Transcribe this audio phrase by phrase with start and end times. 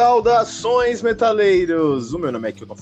[0.00, 2.14] Saudações, metaleiros!
[2.14, 2.74] O meu nome é Kilton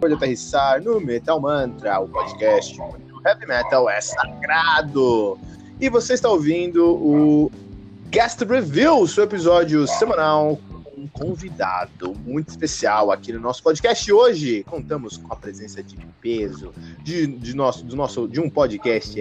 [0.00, 5.36] Pode aterrissar no Metal Mantra, o podcast onde o heavy metal é sagrado.
[5.80, 7.50] E você está ouvindo o
[8.08, 14.12] Guest Review, seu episódio semanal com um convidado muito especial aqui no nosso podcast.
[14.12, 16.72] Hoje contamos com a presença de peso
[17.02, 19.20] de, de, nosso, do nosso, de um podcast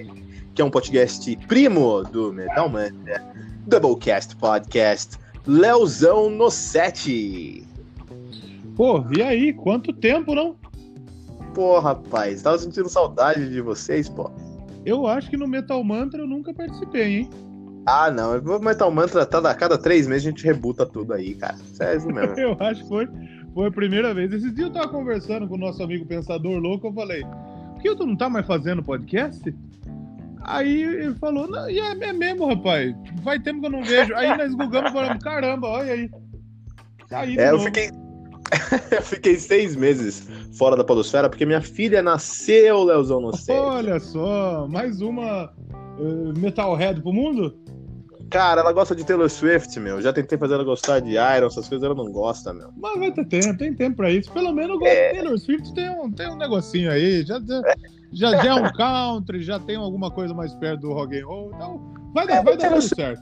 [0.53, 3.25] que é um podcast primo do Metal Mantra,
[3.65, 5.24] Doublecast Podcast.
[5.47, 7.65] Leozão no set.
[8.75, 9.53] Pô, e aí?
[9.53, 10.55] Quanto tempo, não?
[11.53, 14.29] Pô, rapaz, tava sentindo saudade de vocês, pô.
[14.85, 17.29] Eu acho que no Metal Mantra eu nunca participei, hein?
[17.85, 18.37] Ah, não.
[18.37, 21.57] O Metal Mantra tá a cada três meses a gente rebuta tudo aí, cara.
[21.73, 22.33] Sério mesmo.
[22.37, 23.07] eu acho que foi,
[23.53, 24.33] foi a primeira vez.
[24.33, 27.95] Esse dia eu tava conversando com o nosso amigo Pensador Louco, eu falei, por que
[27.95, 29.53] tu não tá mais fazendo podcast?
[30.47, 32.95] Aí ele falou, não, e é, é mesmo, rapaz.
[33.23, 34.13] Vai tempo que eu não vejo.
[34.15, 36.09] Aí nós gugamos e falamos, caramba, olha aí.
[37.09, 37.89] Tá aí é, eu fiquei.
[38.91, 43.57] eu fiquei seis meses fora da podosfera porque minha filha nasceu, Leozão, no set.
[43.57, 45.51] Olha só, mais uma
[45.97, 47.57] uh, Metalhead pro mundo?
[48.29, 49.99] Cara, ela gosta de Taylor Swift, meu.
[49.99, 52.69] Já tentei fazer ela gostar de Iron, essas coisas ela não gosta, meu.
[52.77, 54.31] Mas vai ter tempo, tem tempo pra isso.
[54.31, 55.13] Pelo menos eu é...
[55.13, 57.23] Taylor Swift tem um, tem um negocinho aí.
[57.25, 61.19] Já, já, é já é um country, já tem alguma coisa mais perto do rock
[61.19, 63.21] and roll, então vai dar, é, vai dar tudo certo.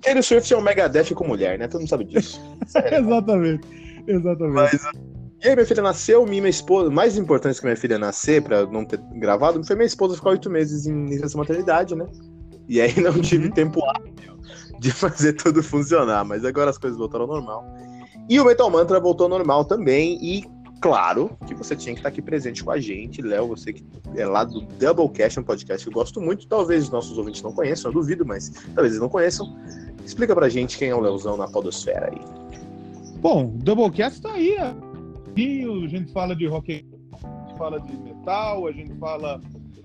[0.00, 1.68] Taylor Swift é um Megadeth com mulher, né?
[1.68, 2.40] Todo mundo sabe disso.
[2.90, 3.68] exatamente,
[4.06, 4.54] exatamente.
[4.54, 4.82] Mas,
[5.44, 8.84] e aí minha filha nasceu, minha esposa, mais importante que minha filha nascer, pra não
[8.84, 12.06] ter gravado, foi minha esposa ficar oito meses em licença maternidade, né?
[12.68, 13.52] E aí não tive uhum.
[13.52, 14.12] tempo hábil
[14.80, 17.64] de fazer tudo funcionar, mas agora as coisas voltaram ao normal.
[18.28, 20.44] E o Metal Mantra voltou ao normal também, e
[20.82, 23.84] claro que você tinha que estar aqui presente com a gente, Léo, você que
[24.16, 27.52] é lá do Doublecast, um podcast que eu gosto muito, talvez os nossos ouvintes não
[27.52, 29.56] conheçam, eu duvido, mas talvez eles não conheçam.
[30.04, 32.20] Explica pra gente quem é o Leozão na podosfera aí.
[33.20, 34.74] Bom, Doublecast tá aí, a
[35.86, 39.40] gente fala de rock, a gente fala de metal, a gente fala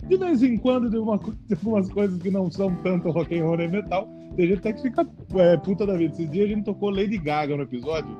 [0.08, 3.46] de vez em quando de, uma, de algumas coisas que não são tanto rock and
[3.46, 4.10] roll e metal.
[4.36, 6.14] Tem gente até que fica é, puta da vida.
[6.14, 8.18] Esses dias a gente tocou Lady Gaga no episódio.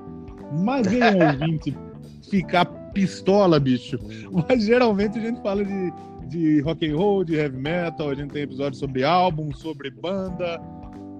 [0.64, 1.76] Mas vem ouvinte
[2.30, 4.00] ficar pistola, bicho.
[4.32, 5.94] Mas geralmente a gente fala de,
[6.28, 10.62] de rock and roll, de heavy metal, a gente tem episódios sobre álbum, sobre banda,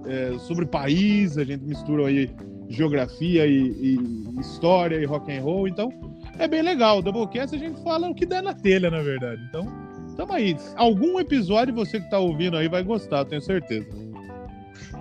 [0.06, 2.30] é, sobre país, a gente mistura aí
[2.68, 5.90] geografia e, e, história e rock and roll, então
[6.38, 6.98] é bem legal.
[6.98, 9.40] O Doublecast a gente fala o que der na telha, na verdade.
[9.48, 9.66] Então,
[10.16, 10.56] tamo aí.
[10.76, 13.86] Algum episódio você que tá ouvindo aí vai gostar, tenho certeza.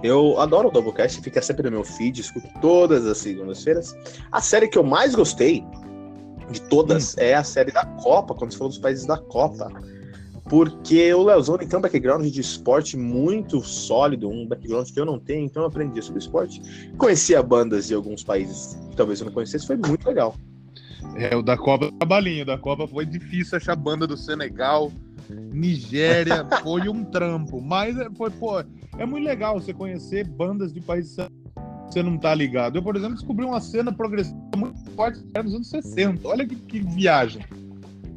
[0.03, 3.95] Eu adoro o Doublecast, fica sempre no meu feed, escuto todas as segundas-feiras.
[4.31, 5.63] A série que eu mais gostei
[6.49, 7.21] de todas hum.
[7.21, 9.71] é a série da Copa, quando você falou dos países da Copa.
[10.49, 15.19] Porque o Leozone tem um background de esporte muito sólido, um background que eu não
[15.19, 16.61] tenho, então eu aprendi sobre esporte.
[16.97, 20.35] Conhecia bandas de alguns países que talvez eu não conhecesse, foi muito legal.
[21.15, 24.91] É, o da Copa, a balinha, da Copa foi difícil achar banda do Senegal,
[25.29, 27.61] Nigéria, foi um trampo.
[27.61, 28.59] Mas é, foi, pô,
[28.97, 32.77] é muito legal você conhecer bandas de países que você não tá ligado.
[32.77, 36.27] Eu, por exemplo, descobri uma cena progressiva muito forte nos anos 60.
[36.27, 37.43] Olha que, que viagem.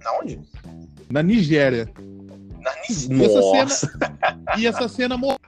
[0.02, 0.40] Na onde?
[1.10, 1.88] Na Nigéria.
[2.60, 4.08] Na E essa cena,
[4.58, 5.38] e essa cena morreu.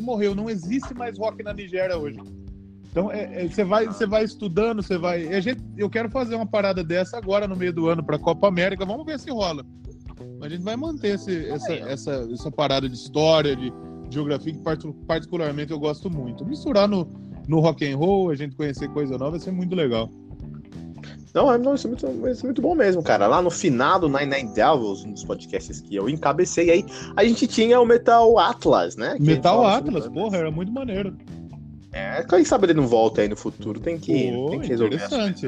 [0.00, 0.34] morreu.
[0.34, 2.18] Não existe mais rock na Nigéria hoje.
[2.90, 5.34] Então, é, é, você vai, você vai estudando, você vai.
[5.34, 8.18] A gente, eu quero fazer uma parada dessa agora no meio do ano para a
[8.18, 8.84] Copa América.
[8.84, 9.64] Vamos ver se rola.
[10.42, 13.72] A gente vai manter esse, essa, essa, essa parada de história, de
[14.10, 14.60] geografia, que
[15.06, 16.44] particularmente eu gosto muito.
[16.44, 17.08] Misturar no,
[17.48, 20.08] no rock and roll, a gente conhecer coisa nova, vai ser muito legal.
[21.34, 23.26] Não, não isso, é muito, isso é muito bom mesmo, cara.
[23.26, 26.84] Lá no final do Nine Nine Devils, um dos podcasts que eu encabecei aí,
[27.16, 29.16] a gente tinha o Metal Atlas, né?
[29.18, 31.16] Metal Atlas, porra, era muito maneiro.
[31.90, 33.80] É, quem sabe ele não volta aí no futuro.
[33.80, 35.46] Tem que, Pô, tem que resolver interessante.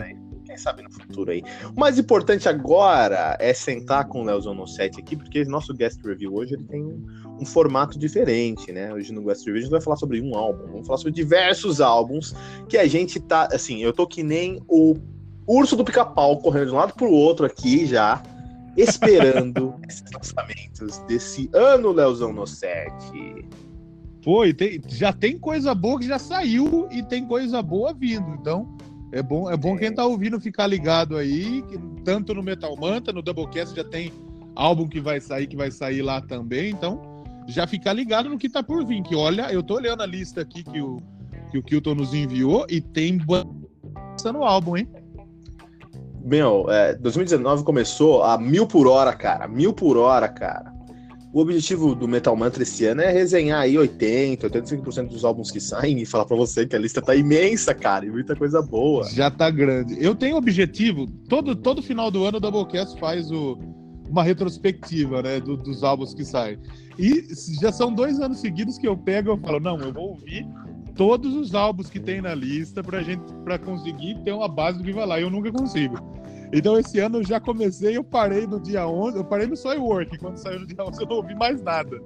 [0.55, 1.43] Quem sabe no futuro aí.
[1.77, 6.01] O mais importante agora é sentar com o Leozão no set aqui, porque nosso guest
[6.05, 8.93] review hoje ele tem um, formato diferente, né?
[8.95, 11.81] Hoje no guest review a gente vai falar sobre um álbum, vamos falar sobre diversos
[11.81, 12.35] álbuns
[12.69, 14.95] que a gente tá, assim, eu tô que nem o
[15.47, 18.23] urso do pica-pau correndo de um lado pro outro aqui já,
[18.77, 22.95] esperando esses lançamentos desse ano, Leozão no set.
[24.23, 28.31] Pô, e tem, já tem coisa boa que já saiu e tem coisa boa vindo.
[28.41, 28.75] Então,
[29.15, 33.13] é bom, é bom quem tá ouvindo ficar ligado aí, que tanto no Metal Manta,
[33.13, 34.13] no Doublecast já tem
[34.57, 36.71] álbum que vai sair, que vai sair lá também.
[36.71, 37.01] Então,
[37.47, 39.05] já ficar ligado no que tá por vir.
[39.05, 41.01] Que olha, eu tô olhando a lista aqui que o,
[41.53, 43.21] que o Kilton nos enviou e tem
[44.33, 44.89] no álbum, hein?
[46.25, 49.47] Meu, é, 2019 começou a mil por hora, cara.
[49.47, 50.74] Mil por hora, cara.
[51.35, 55.59] O objetivo do Metal Mantra esse ano é resenhar aí 80, 85% dos álbuns que
[55.59, 59.05] saem e falar para você que a lista tá imensa, cara, e muita coisa boa.
[59.11, 59.97] Já tá grande.
[59.99, 63.59] Eu tenho objetivo, todo, todo final do ano o Doublecast faz o,
[64.09, 66.57] uma retrospectiva, né, do, dos álbuns que saem.
[66.97, 67.27] E
[67.61, 70.47] já são dois anos seguidos que eu pego e falo, não, eu vou ouvir
[70.95, 74.85] todos os álbuns que tem na lista pra gente, para conseguir ter uma base do
[74.85, 75.21] que vai lá.
[75.21, 75.97] Eu nunca consigo.
[76.53, 80.19] Então esse ano eu já comecei, eu parei no dia 11, eu parei no Soilwork,
[80.19, 82.01] quando saiu no dia 11 eu não ouvi mais nada.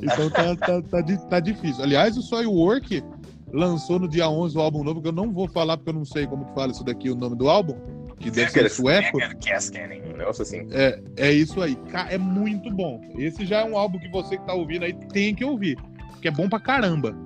[0.00, 1.82] Então tá, tá, tá, tá difícil.
[1.82, 3.02] Aliás, o Soilwork
[3.52, 6.04] lançou no dia 11 o álbum novo, que eu não vou falar porque eu não
[6.04, 7.74] sei como que fala isso daqui, o nome do álbum,
[8.18, 9.18] que deve ser sueco.
[10.42, 10.68] assim.
[10.70, 11.76] É, é isso aí.
[12.10, 13.00] É muito bom.
[13.16, 15.76] Esse já é um álbum que você que tá ouvindo aí tem que ouvir,
[16.12, 17.16] porque é bom pra caramba.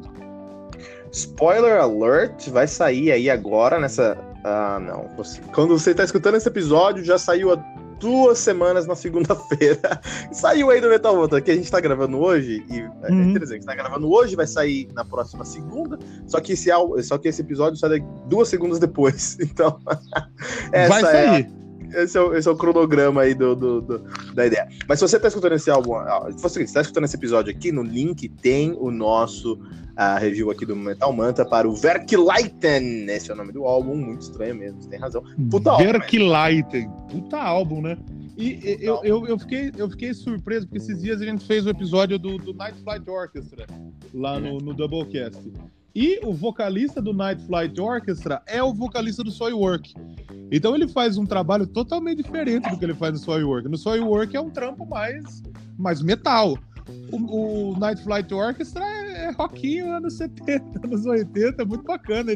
[1.12, 5.09] Spoiler alert, vai sair aí agora nessa ah, não.
[5.55, 7.56] Quando você está escutando esse episódio, já saiu há
[8.00, 10.00] duas semanas na segunda-feira.
[10.33, 12.65] saiu aí do Metal Volta, que a gente está gravando hoje.
[12.69, 13.31] E é uhum.
[13.31, 15.99] interessante, a gente tá gravando hoje, vai sair na próxima segunda.
[16.27, 16.71] Só que esse,
[17.05, 19.39] só que esse episódio sai duas segundos depois.
[19.53, 19.79] Então,
[20.73, 21.44] essa vai sair.
[21.44, 21.62] É a...
[21.94, 23.99] Esse é, o, esse é o cronograma aí do, do, do,
[24.35, 24.69] da ideia.
[24.89, 25.94] Mas se você está escutando esse álbum,
[26.37, 29.59] se você está escutando esse episódio aqui, no link tem o nosso
[29.97, 33.06] a review aqui do Metal Manta para o Verkleiten.
[33.09, 35.23] Esse é o nome do álbum, muito estranho mesmo, você tem razão.
[35.50, 37.99] Puta Verkleiten, puta álbum, né?
[38.37, 41.71] E eu, eu, eu, fiquei, eu fiquei surpreso, porque esses dias a gente fez o
[41.71, 43.67] episódio do, do Night Flight Orchestra,
[44.15, 45.39] lá no, no Doublecast.
[45.94, 49.94] E o vocalista do Night Flight Orchestra é o vocalista do Soilwork.
[50.51, 53.69] Então ele faz um trabalho totalmente diferente do que ele faz no Soilwork.
[53.69, 55.43] No Soilwork é um trampo mais,
[55.79, 56.56] mais metal.
[57.11, 62.32] O, o Night Flight Orchestra é, é rockinho anos 70, anos 80, é muito bacana.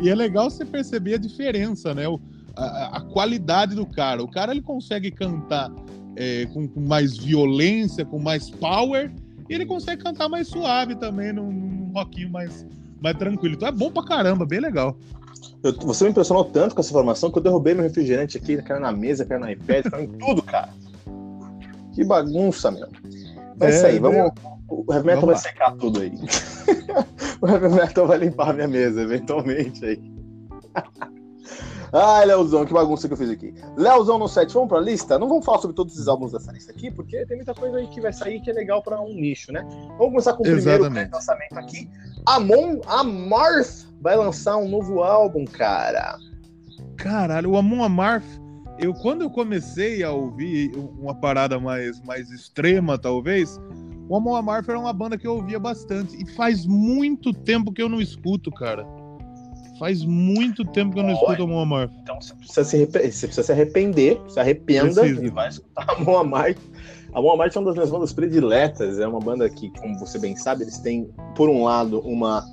[0.00, 2.08] E é legal você perceber a diferença, né?
[2.08, 2.20] O,
[2.56, 4.22] a, a, qualidade do cara.
[4.22, 5.70] O cara ele consegue cantar
[6.16, 9.12] é, com, com, mais violência, com mais power,
[9.48, 12.66] e ele consegue cantar mais suave também, num, num rockinho mais,
[13.00, 13.54] mais tranquilo.
[13.54, 14.96] Então é bom pra caramba, bem legal.
[15.62, 18.80] Eu, você me impressionou tanto com essa informação que eu derrubei meu refrigerante aqui, caiu
[18.80, 20.68] na mesa, caiu no iPad, caiu em tudo, cara.
[21.92, 22.88] Que bagunça, meu.
[23.56, 24.32] Vai é, sair, vamos.
[24.68, 26.12] O Heavy Metal vai secar tudo aí.
[27.40, 30.00] o Heavy Metal vai limpar a minha mesa, eventualmente aí.
[31.98, 33.54] Ai, Leozão, que bagunça que eu fiz aqui.
[33.74, 35.18] Leozão no set, vamos pra lista?
[35.18, 37.86] Não vamos falar sobre todos os álbuns dessa lista aqui, porque tem muita coisa aí
[37.86, 39.66] que vai sair que é legal pra um nicho, né?
[39.96, 40.84] Vamos começar com o Exatamente.
[40.84, 41.88] primeiro lançamento aqui.
[42.26, 46.18] Amon Amarth vai lançar um novo álbum, cara.
[46.96, 48.46] Caralho, o Amon Amarth
[48.78, 53.58] eu quando eu comecei a ouvir uma parada mais, mais extrema, talvez,
[54.06, 56.22] o Amon Amarth era uma banda que eu ouvia bastante.
[56.22, 58.86] E faz muito tempo que eu não escuto, cara.
[59.78, 61.92] Faz muito tempo que eu não Olha, escuto Amon Amarth.
[62.02, 65.24] Então você precisa, se você precisa se arrepender, se arrependa Preciso.
[65.24, 66.58] e vai escutar Amon Amarth.
[67.12, 68.98] A Amarth é uma das minhas bandas prediletas.
[68.98, 72.44] É uma banda que, como você bem sabe, eles têm, por um lado, uma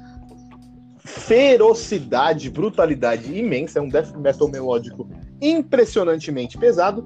[0.99, 3.79] ferocidade, brutalidade imensa.
[3.79, 5.07] É um death metal melódico
[5.41, 7.05] impressionantemente pesado,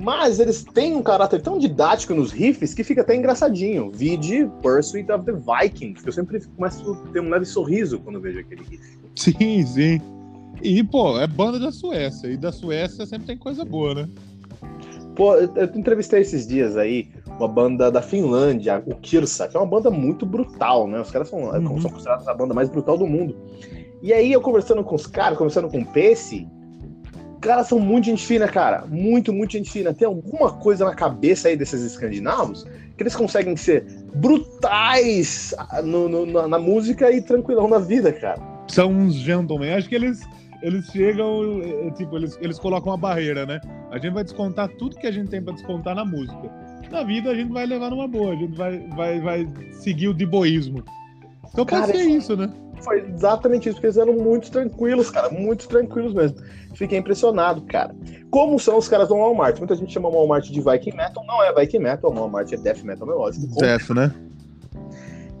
[0.00, 3.90] Mas eles têm um caráter tão didático nos riffs que fica até engraçadinho.
[3.90, 8.20] Vide Pursuit of the Vikings, que eu sempre começo a ter um leve sorriso quando
[8.20, 8.98] vejo aquele riff.
[9.18, 10.00] Sim, sim.
[10.62, 12.28] E, pô, é banda da Suécia.
[12.28, 14.08] E da Suécia sempre tem coisa boa, né?
[15.16, 19.60] Pô, eu, eu entrevistei esses dias aí uma banda da Finlândia, o Kirsa, que é
[19.60, 21.00] uma banda muito brutal, né?
[21.00, 21.80] Os caras são, uhum.
[21.80, 23.36] são considerados a banda mais brutal do mundo.
[24.02, 26.48] E aí eu conversando com os caras, conversando com o Pace,
[27.40, 28.84] caras são muito gente fina, cara.
[28.86, 29.92] Muito, muito gente fina.
[29.92, 32.64] Tem alguma coisa na cabeça aí desses escandinavos
[32.96, 33.84] que eles conseguem ser
[34.14, 38.57] brutais no, no, na, música e tranquilão na vida, cara.
[38.68, 39.72] São uns gentlemen.
[39.72, 40.20] Acho que eles,
[40.62, 43.60] eles chegam, é, tipo, eles, eles colocam uma barreira, né?
[43.90, 46.50] A gente vai descontar tudo que a gente tem para descontar na música.
[46.90, 50.14] Na vida a gente vai levar numa boa, a gente vai, vai, vai seguir o
[50.14, 50.82] diboísmo.
[51.52, 52.50] Então pode cara, ser isso, né?
[52.82, 56.38] Foi exatamente isso, porque eles eram muito tranquilos, cara, muito tranquilos mesmo.
[56.74, 57.94] Fiquei impressionado, cara.
[58.30, 59.58] Como são os caras do Walmart?
[59.58, 62.56] Muita gente chama o Walmart de Viking Metal, não é Viking Metal, o Walmart é
[62.56, 63.46] Death Metal melódico.
[63.56, 64.14] Death, né?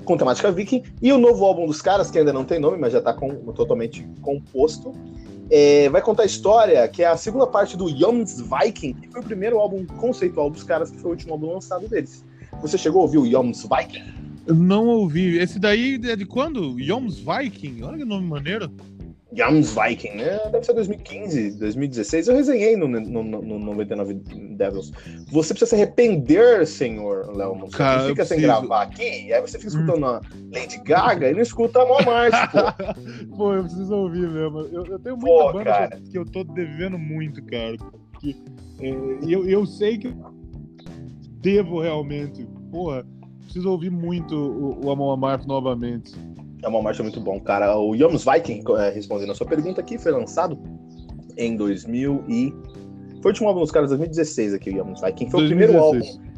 [0.08, 0.84] Com temática viking.
[1.02, 3.28] E o novo álbum dos caras, que ainda não tem nome, mas já tá com,
[3.52, 4.94] totalmente composto,
[5.50, 9.20] é, vai contar a história que é a segunda parte do Yoms Viking, que foi
[9.20, 12.24] o primeiro álbum conceitual dos caras, que foi o último álbum lançado deles.
[12.62, 14.02] Você chegou a ouvir o Yoms Viking?
[14.46, 15.36] Não ouvi.
[15.36, 16.80] Esse daí é de quando?
[16.80, 17.82] Yoms Viking?
[17.82, 18.72] Olha que nome maneiro.
[19.32, 20.38] Yoms Viking, né?
[20.50, 22.28] Deve ser 2015, 2016.
[22.28, 24.14] Eu resenhei no, no, no 99
[24.56, 24.90] Devils.
[25.30, 27.58] Você precisa se arrepender, senhor Léo.
[27.58, 30.20] Você Cara, fica sem gravar aqui, aí você fica escutando a
[30.52, 32.32] Lady Gaga e não escuta a Walmart,
[33.30, 33.36] pô.
[33.36, 34.60] pô, eu preciso ouvir mesmo.
[34.60, 37.76] Eu, eu tenho muita pô, banda que, que eu tô devendo muito, cara.
[38.20, 38.34] Que,
[38.80, 38.88] é,
[39.28, 40.14] eu, eu sei que eu
[41.42, 42.46] devo realmente.
[42.70, 43.04] Porra
[43.48, 46.12] preciso ouvir muito o, o Amon Amarth novamente.
[46.62, 47.76] É uma marcha muito bom, cara.
[47.78, 50.58] O Yoms Viking, é, respondendo a sua pergunta aqui, foi lançado
[51.36, 52.52] em 2000 e...
[53.20, 55.30] Foi o último álbum dos caras, 2016 aqui, o Yoms Viking.
[55.30, 55.44] Foi 2016.
[55.44, 56.28] o primeiro álbum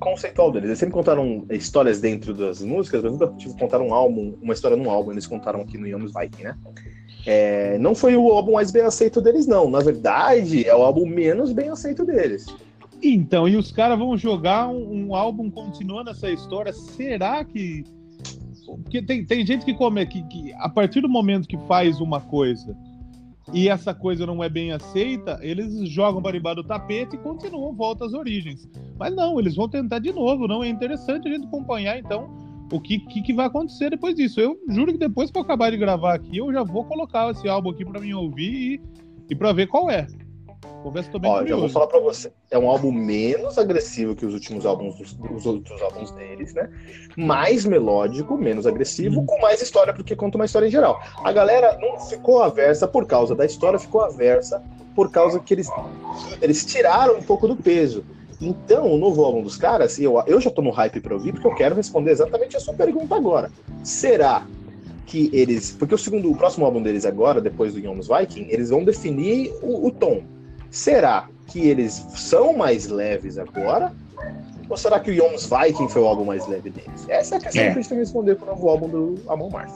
[0.00, 0.68] conceitual deles.
[0.68, 4.76] Eles sempre contaram histórias dentro das músicas, mas nunca tipo, contaram um álbum, uma história
[4.76, 5.12] num álbum.
[5.12, 6.56] Eles contaram aqui no Yoms Viking, né?
[7.26, 9.70] É, não foi o álbum mais bem aceito deles, não.
[9.70, 12.46] Na verdade, é o álbum menos bem aceito deles.
[13.02, 16.72] Então, e os caras vão jogar um, um, álbum continuando essa história.
[16.72, 17.84] Será que.
[18.78, 22.20] Porque tem, tem gente que come que, que a partir do momento que faz uma
[22.20, 22.76] coisa
[23.52, 28.04] e essa coisa não é bem aceita, eles jogam para do tapete e continuam, volta
[28.04, 28.68] às origens.
[28.98, 30.46] Mas não, eles vão tentar de novo.
[30.46, 32.30] Não é interessante a gente acompanhar, então,
[32.72, 34.40] o que, que, que vai acontecer depois disso.
[34.40, 37.48] Eu juro que depois que eu acabar de gravar aqui, eu já vou colocar esse
[37.48, 38.80] álbum aqui para mim ouvir e,
[39.30, 40.06] e para ver qual é.
[40.82, 42.32] Confesso tô bem Ó, já vou falar pra você.
[42.50, 44.94] É um álbum menos agressivo que os últimos álbuns,
[45.30, 46.70] os outros álbuns deles, né?
[47.16, 49.26] Mais melódico, menos agressivo, uhum.
[49.26, 51.00] com mais história, porque conta uma história em geral.
[51.22, 54.62] A galera não ficou aversa por causa da história, ficou aversa
[54.94, 55.68] por causa que eles,
[56.42, 58.04] eles tiraram um pouco do peso.
[58.40, 61.46] Então, o novo álbum dos caras, eu, eu já tô no hype pra ouvir, porque
[61.46, 63.50] eu quero responder exatamente a sua pergunta agora.
[63.84, 64.46] Será
[65.04, 65.72] que eles.
[65.72, 69.52] Porque o segundo, o próximo álbum deles agora, depois do Young's Viking, eles vão definir
[69.60, 70.22] o, o tom.
[70.70, 73.92] Será que eles são mais leves agora?
[74.68, 77.08] Ou será que o Yoms Viking foi o álbum mais leve deles?
[77.08, 77.66] Essa é a questão é.
[77.66, 79.72] que a gente tem que responder para o novo álbum do Amon Mars.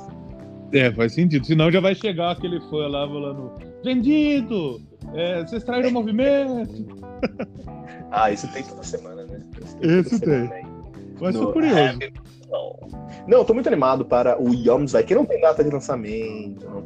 [0.72, 1.44] É, faz sentido.
[1.44, 4.80] Senão já vai chegar aquele fã lá falando: Vendido!
[5.14, 6.86] É, vocês traíram o movimento!
[8.10, 9.40] ah, isso tem toda semana, né?
[9.82, 10.48] Isso tem.
[10.48, 10.66] tem.
[11.20, 11.98] Mas sou curioso.
[12.48, 12.76] Não.
[13.26, 15.14] não, eu tô muito animado para o Yoms Viking.
[15.14, 16.82] Não tem data de lançamento, não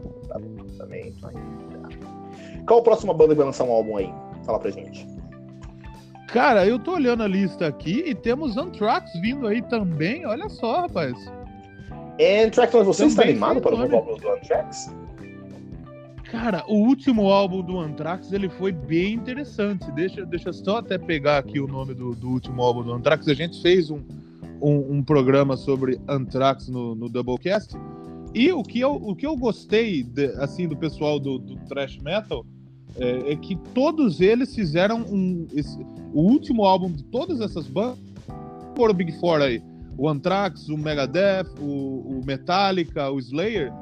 [2.68, 4.12] Qual a próxima banda que vai lançar um álbum aí?
[4.44, 5.08] Fala pra gente.
[6.28, 10.26] Cara, eu tô olhando a lista aqui e temos Anthrax vindo aí também.
[10.26, 11.14] Olha só, rapaz.
[12.20, 14.94] Anthrax, mas você também está animado para o novo álbum do Anthrax?
[16.24, 19.90] Cara, o último álbum do Anthrax ele foi bem interessante.
[19.92, 23.26] Deixa, deixa só até pegar aqui o nome do, do último álbum do Anthrax.
[23.28, 24.02] A gente fez um,
[24.60, 27.74] um, um programa sobre Anthrax no, no Doublecast.
[28.34, 31.96] E o que eu, o que eu gostei de, assim do pessoal do, do thrash
[32.02, 32.44] metal
[32.96, 35.78] é, é, que todos eles fizeram um, esse,
[36.12, 37.98] o último álbum de todas essas bandas,
[38.74, 39.62] por o Big Four aí,
[39.96, 43.72] o Anthrax, o Megadeth, o, o Metallica, o Slayer,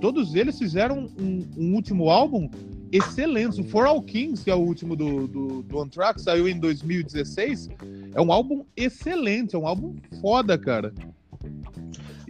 [0.00, 2.48] todos eles fizeram um, um, último álbum
[2.92, 3.60] excelente.
[3.60, 7.68] O For All Kings, que é o último do, do, do Anthrax, saiu em 2016,
[8.14, 10.92] é um álbum excelente, é um álbum foda, cara.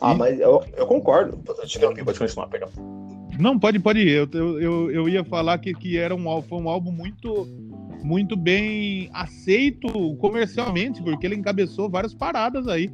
[0.00, 0.16] Ah, e...
[0.16, 1.38] mas eu, eu concordo.
[1.46, 2.70] Eu te interrompi, pode continuar, perdão.
[3.38, 4.28] Não, pode, pode ir.
[4.32, 7.46] Eu, eu, eu ia falar que, que era um, foi um álbum muito,
[8.02, 12.90] muito bem aceito comercialmente, porque ele encabeçou várias paradas aí.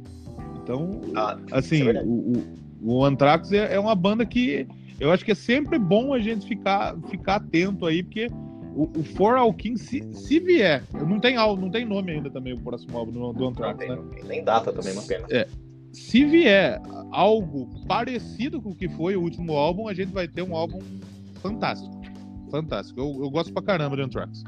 [0.61, 2.43] Então, ah, assim, é o, o,
[2.81, 4.67] o Anthrax é, é uma banda que
[4.99, 8.27] eu acho que é sempre bom a gente ficar, ficar atento aí, porque
[8.75, 12.53] O, o For All King, se, se vier, não tem, não tem nome ainda também
[12.53, 13.99] o próximo álbum do, do Anthrax, tem, né?
[14.25, 15.27] Nem data também, uma pena.
[15.29, 15.47] É,
[15.93, 16.81] se vier
[17.11, 20.79] algo parecido com o que foi o último álbum, a gente vai ter um álbum
[21.35, 22.01] fantástico.
[22.49, 22.99] Fantástico.
[22.99, 24.43] Eu, eu gosto pra caramba de Anthrax.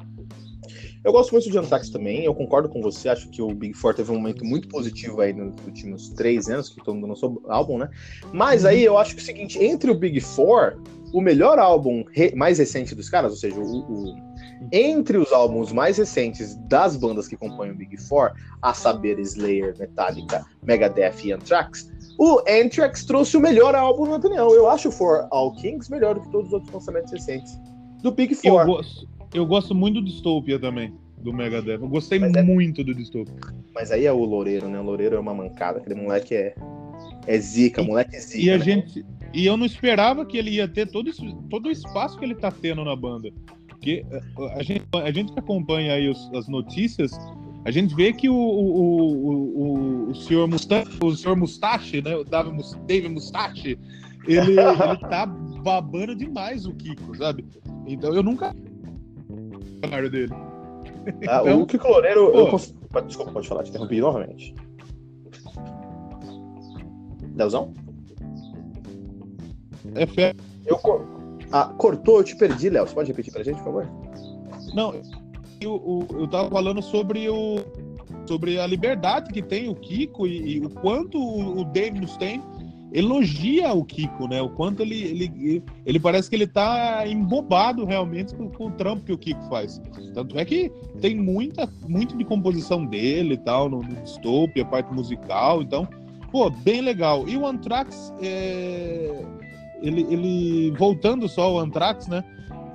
[1.04, 3.94] Eu gosto muito de Anthrax também, eu concordo com você, acho que o Big Four
[3.94, 7.78] teve um momento muito positivo aí nos últimos três anos, que todo mundo lançou álbum,
[7.78, 7.92] né?
[8.34, 10.82] Mas aí eu acho que é o seguinte, entre o Big Four,
[11.14, 14.35] o melhor álbum re mais recente dos caras, ou seja, o, o,
[14.72, 18.32] entre os álbuns mais recentes das bandas que compõem o Big Four,
[18.62, 24.54] a saber Slayer, Metallica, Megadeth e Anthrax, o Anthrax trouxe o melhor álbum, na opinião.
[24.54, 27.60] Eu acho o For All Kings melhor do que todos os outros lançamentos recentes
[28.02, 28.62] do Big Four.
[28.62, 31.82] Eu gosto, eu gosto muito do Dystopia também, do Megadeth.
[31.82, 32.42] Eu gostei é...
[32.42, 33.36] muito do Dystopia.
[33.74, 34.80] Mas aí é o Loureiro, né?
[34.80, 35.80] O Loureiro é uma mancada.
[35.80, 36.56] Aquele moleque é,
[37.28, 38.40] é zica, e, moleque é zica.
[38.40, 38.64] E a né?
[38.64, 39.06] gente.
[39.34, 42.36] E eu não esperava que ele ia ter todo, isso, todo o espaço que ele
[42.36, 43.30] tá tendo na banda.
[43.76, 44.22] Porque eh,
[44.56, 47.12] a gente, a gente que acompanha aí os, as notícias,
[47.66, 52.16] a gente vê que o, o, o, o, o senhor Mustache, o senhor Mustache, né?
[52.16, 53.78] O David Mustache,
[54.26, 57.46] ele, ele tá babando demais o Kiko, sabe?
[57.86, 58.56] Então eu nunca
[59.84, 60.34] salário dele.
[61.28, 62.32] Ah, então, o Kiko Loureiro.
[62.34, 62.74] Eu cons...
[63.06, 64.56] Desculpa, pode falar, te interrompi novamente.
[67.36, 67.74] Leozão?
[69.96, 70.34] É fé.
[70.66, 70.78] Eu
[71.56, 72.86] ah, cortou, eu te perdi, Léo.
[72.86, 73.90] Você pode repetir pra gente, por favor?
[74.74, 74.94] Não,
[75.62, 77.60] eu, eu, tava falando sobre o
[78.28, 81.66] sobre a liberdade que tem o Kiko e, e o quanto o, o
[82.18, 82.42] tem
[82.92, 84.42] elogia o Kiko, né?
[84.42, 89.06] O quanto ele, ele, ele parece que ele tá embobado realmente com, com, o trampo
[89.06, 89.82] que o Kiko faz.
[90.14, 90.70] Tanto é que
[91.00, 95.88] tem muita, muito de composição dele e tal, no, no parte musical, então,
[96.32, 97.28] pô, bem legal.
[97.28, 99.24] E o Anthrax, é...
[99.82, 102.24] ele, ele, voltando só ao Anthrax, né?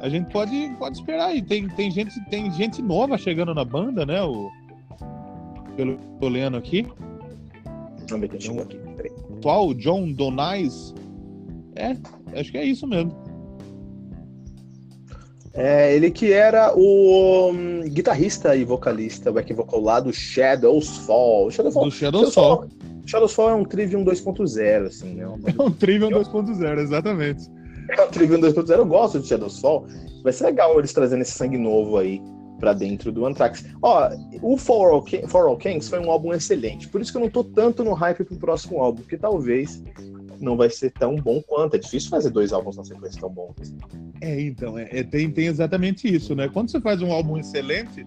[0.01, 1.43] A gente pode, pode esperar aí.
[1.43, 4.23] Tem, tem, gente, tem gente nova chegando na banda, né?
[4.23, 4.51] O,
[5.77, 6.87] pelo que eu tô lendo aqui.
[8.09, 8.91] Vamos ver quem chegou aqui
[9.41, 10.95] atual, John Donais.
[11.75, 11.97] É,
[12.39, 13.19] acho que é isso mesmo.
[15.53, 21.51] É, ele que era o um, guitarrista e vocalista, back vocal lá do Shadows Fall.
[21.51, 21.85] Shadows Fall.
[21.85, 22.57] Do Shadows, Fall.
[22.59, 22.69] Fall.
[23.11, 25.25] Shadows Fall é um Trivium 2.0, assim, né?
[25.59, 27.51] É um Trivium 2.0, exatamente.
[27.89, 29.85] É um Trivium 2.0, eu gosto de Shadows Fall.
[30.23, 32.23] Vai ser legal eles trazendo esse sangue novo aí
[32.61, 33.65] para dentro do Anthrax.
[33.83, 37.19] Ó, o For All, King, For All Kings foi um álbum excelente, por isso que
[37.19, 39.83] eu não tô tanto no hype pro próximo álbum, porque talvez
[40.39, 41.75] não vai ser tão bom quanto.
[41.75, 43.75] É difícil fazer dois álbuns na sequência tão bons.
[44.21, 46.49] É, então, é, é, tem, tem exatamente isso, né?
[46.49, 48.07] Quando você faz um álbum excelente,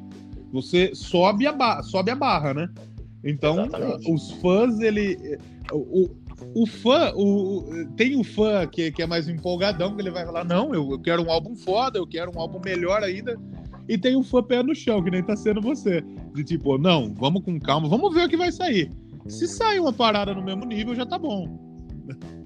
[0.52, 2.70] você sobe a, sobe a barra, né?
[3.24, 4.12] Então, exatamente.
[4.12, 5.40] os fãs, ele.
[5.72, 6.10] O,
[6.56, 10.44] o fã, o, tem o fã que, que é mais empolgadão, que ele vai falar:
[10.44, 13.40] não, eu, eu quero um álbum foda, eu quero um álbum melhor ainda.
[13.88, 16.04] E tem o fã pé no chão, que nem tá sendo você.
[16.34, 18.92] De tipo, não, vamos com calma, vamos ver o que vai sair.
[19.28, 21.60] Se sair uma parada no mesmo nível, já tá bom.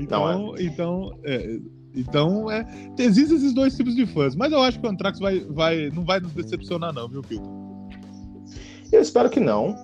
[0.00, 0.62] Então, é.
[0.62, 1.58] então, é,
[1.92, 2.64] então é,
[3.00, 4.36] existem esses dois tipos de fãs.
[4.36, 7.67] Mas eu acho que o Anthrax vai, vai, não vai nos decepcionar, não, viu, Pilton?
[8.92, 9.76] Eu espero que não.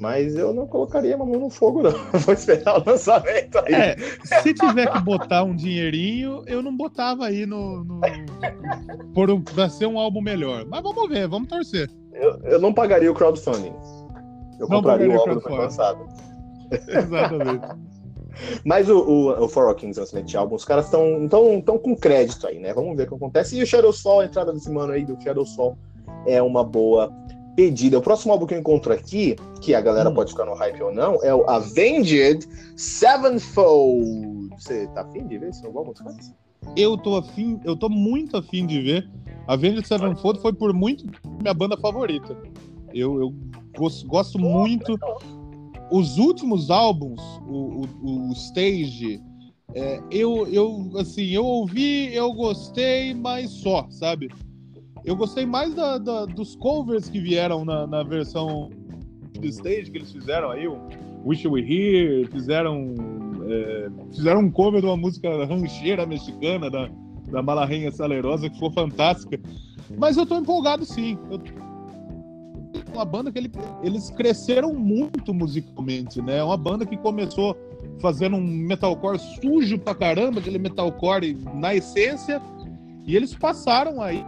[0.00, 1.90] Mas eu não colocaria a mão no fogo, não.
[2.20, 3.74] Vou esperar o lançamento aí.
[3.74, 7.82] É, se tiver que botar um dinheirinho, eu não botava aí no.
[7.82, 8.00] no
[9.12, 10.64] por um, pra ser um álbum melhor.
[10.66, 11.90] Mas vamos ver, vamos torcer.
[12.12, 13.74] Eu, eu não pagaria o crowdfunding.
[14.60, 16.06] Eu não compraria o álbum lançado.
[16.70, 17.66] Exatamente.
[18.64, 21.76] Mas o, o, o For All Kings lançamento de álbum, os caras estão tão, tão
[21.76, 22.72] com crédito aí, né?
[22.72, 23.56] Vamos ver o que acontece.
[23.56, 25.76] E o Shadows Fall, a entrada desse mano aí do Shadows Fall
[26.26, 27.12] é uma boa
[27.58, 27.98] pedida.
[27.98, 30.14] O próximo álbum que eu encontro aqui, que a galera hum.
[30.14, 34.50] pode ficar no hype ou não, é o Avenged Sevenfold.
[34.56, 35.92] Você tá afim de ver esse novo álbum
[36.76, 39.10] Eu tô afim, eu tô muito afim de ver.
[39.48, 41.04] Avenged Sevenfold foi por muito
[41.42, 42.36] minha banda favorita.
[42.94, 43.34] Eu, eu
[43.76, 44.96] gosto, gosto muito.
[45.90, 49.20] Os últimos álbuns, o, o, o Stage,
[49.74, 54.28] é, eu, eu, assim, eu ouvi, eu gostei, mas só, sabe?
[55.04, 58.70] Eu gostei mais da, da, dos covers que vieram na, na versão
[59.38, 60.78] do stage que eles fizeram aí, o
[61.24, 62.94] Wish We Here, fizeram,
[63.48, 66.90] é, fizeram um cover de uma música rancheira mexicana da,
[67.30, 69.40] da Malarrenha Salerosa, que ficou fantástica.
[69.96, 71.18] Mas eu tô empolgado sim.
[71.30, 71.40] Eu,
[72.92, 73.50] uma banda que ele,
[73.82, 76.38] eles cresceram muito musicalmente, né?
[76.38, 77.56] É uma banda que começou
[78.00, 82.42] fazendo um metalcore sujo pra caramba, aquele metalcore na essência,
[83.06, 84.24] e eles passaram aí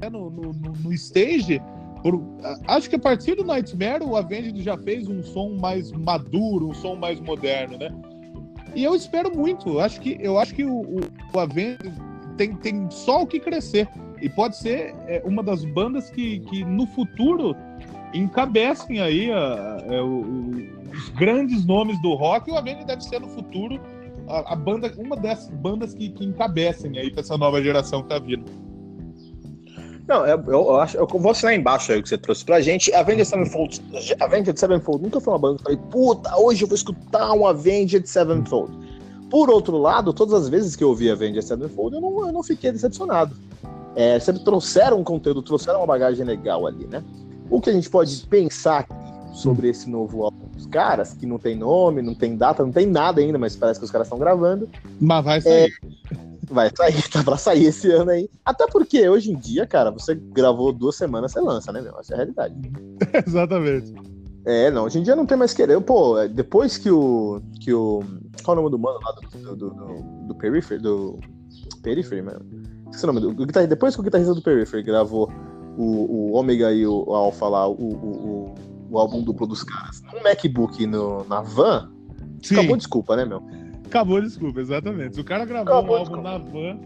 [0.00, 1.60] né, no, no, no stage,
[2.02, 2.22] por,
[2.66, 6.74] acho que a partir do Nightmare o Avenged já fez um som mais maduro, um
[6.74, 7.90] som mais moderno, né?
[8.74, 9.80] E eu espero muito.
[9.80, 11.00] Acho que eu acho que o, o,
[11.34, 11.92] o Avenged
[12.36, 13.88] tem, tem só o que crescer.
[14.20, 17.56] e pode ser é, uma das bandas que, que no futuro
[18.14, 22.48] encabecem aí a, a, os grandes nomes do rock.
[22.48, 23.80] E o Avenged deve ser no futuro
[24.28, 28.08] a, a banda, uma dessas bandas que, que encabecem aí para essa nova geração que
[28.08, 28.44] tá vindo.
[30.08, 32.92] Não, eu, eu, acho, eu vou assinar embaixo aí o que você trouxe pra gente.
[32.94, 33.82] Avenged Sevenfold,
[34.18, 37.46] Avenged Sevenfold nunca foi uma banda que eu falei, puta, hoje eu vou escutar um
[37.46, 38.72] Avenged Sevenfold.
[39.30, 42.42] Por outro lado, todas as vezes que eu ouvi Avenged Sevenfold, eu não, eu não
[42.42, 43.36] fiquei decepcionado.
[43.94, 47.04] É, sempre trouxeram um conteúdo, trouxeram uma bagagem legal ali, né?
[47.50, 48.86] O que a gente pode pensar
[49.34, 52.86] sobre esse novo álbum dos caras, que não tem nome, não tem data, não tem
[52.86, 54.68] nada ainda, mas parece que os caras estão gravando.
[55.00, 55.72] Mas vai sair.
[55.72, 56.16] É,
[56.52, 58.28] vai sair, tá pra sair esse ano aí.
[58.44, 61.98] Até porque hoje em dia, cara, você gravou duas semanas, você lança, né, meu?
[61.98, 62.54] Essa é a realidade.
[63.26, 63.94] Exatamente.
[64.44, 65.80] É, não, hoje em dia não tem mais querer.
[65.80, 67.40] Pô, depois que o.
[67.60, 68.02] Que o
[68.42, 70.80] qual é o nome do mano lá do, do, do, do Periphery?
[70.80, 71.18] Do.
[71.82, 72.44] Periphery, mano.
[72.86, 73.46] Esqueci o nome do.
[73.46, 75.30] Depois que o guitarrista do Periphery gravou
[75.76, 78.54] o, o Omega e o Alpha lá, o, o, o,
[78.96, 81.90] álbum duplo dos caras, no MacBook no, na van,
[82.42, 82.54] Sim.
[82.54, 83.42] acabou desculpa, né, meu?
[83.84, 85.16] Acabou desculpa, exatamente.
[85.16, 86.30] Se o cara gravou acabou um álbum desculpa.
[86.30, 86.80] na van,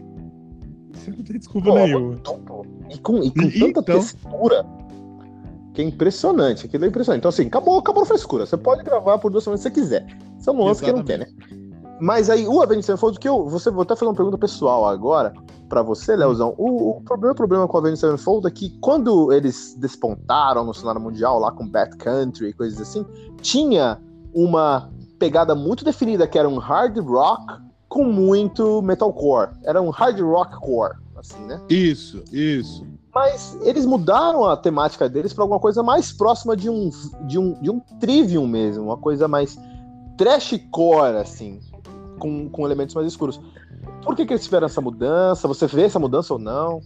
[0.93, 2.15] você não tem desculpa Pô, nenhuma.
[2.89, 3.83] E com, e com e, tanta então...
[3.83, 4.65] textura
[5.73, 6.65] que é impressionante.
[6.65, 7.21] Aquilo é impressionante.
[7.21, 8.45] Então, assim, acabou, acabou a frescura.
[8.45, 10.05] Você pode gravar por duas semanas se você quiser.
[10.39, 11.27] Isso é um lance que não tem, né?
[11.99, 13.47] Mas aí, o Avenged Sevenfold, que eu.
[13.47, 15.33] Você, vou até fazer uma pergunta pessoal agora
[15.69, 16.53] para você, Leozão.
[16.57, 21.01] O, o meu problema com o Avenged Sevenfold é que quando eles despontaram no cenário
[21.01, 23.05] mundial, lá com Bad Country e coisas assim,
[23.41, 23.99] tinha
[24.33, 29.51] uma pegada muito definida, que era um hard rock com muito metalcore.
[29.63, 31.61] Era um hard rock core, assim, né?
[31.69, 32.85] Isso, isso.
[33.13, 36.89] Mas eles mudaram a temática deles para alguma coisa mais próxima de um,
[37.27, 39.57] de um, de um trivium mesmo, uma coisa mais
[40.17, 41.59] trashcore, assim,
[42.19, 43.39] com, com elementos mais escuros.
[44.03, 45.47] Por que, que eles tiveram essa mudança?
[45.47, 46.81] Você vê essa mudança ou não?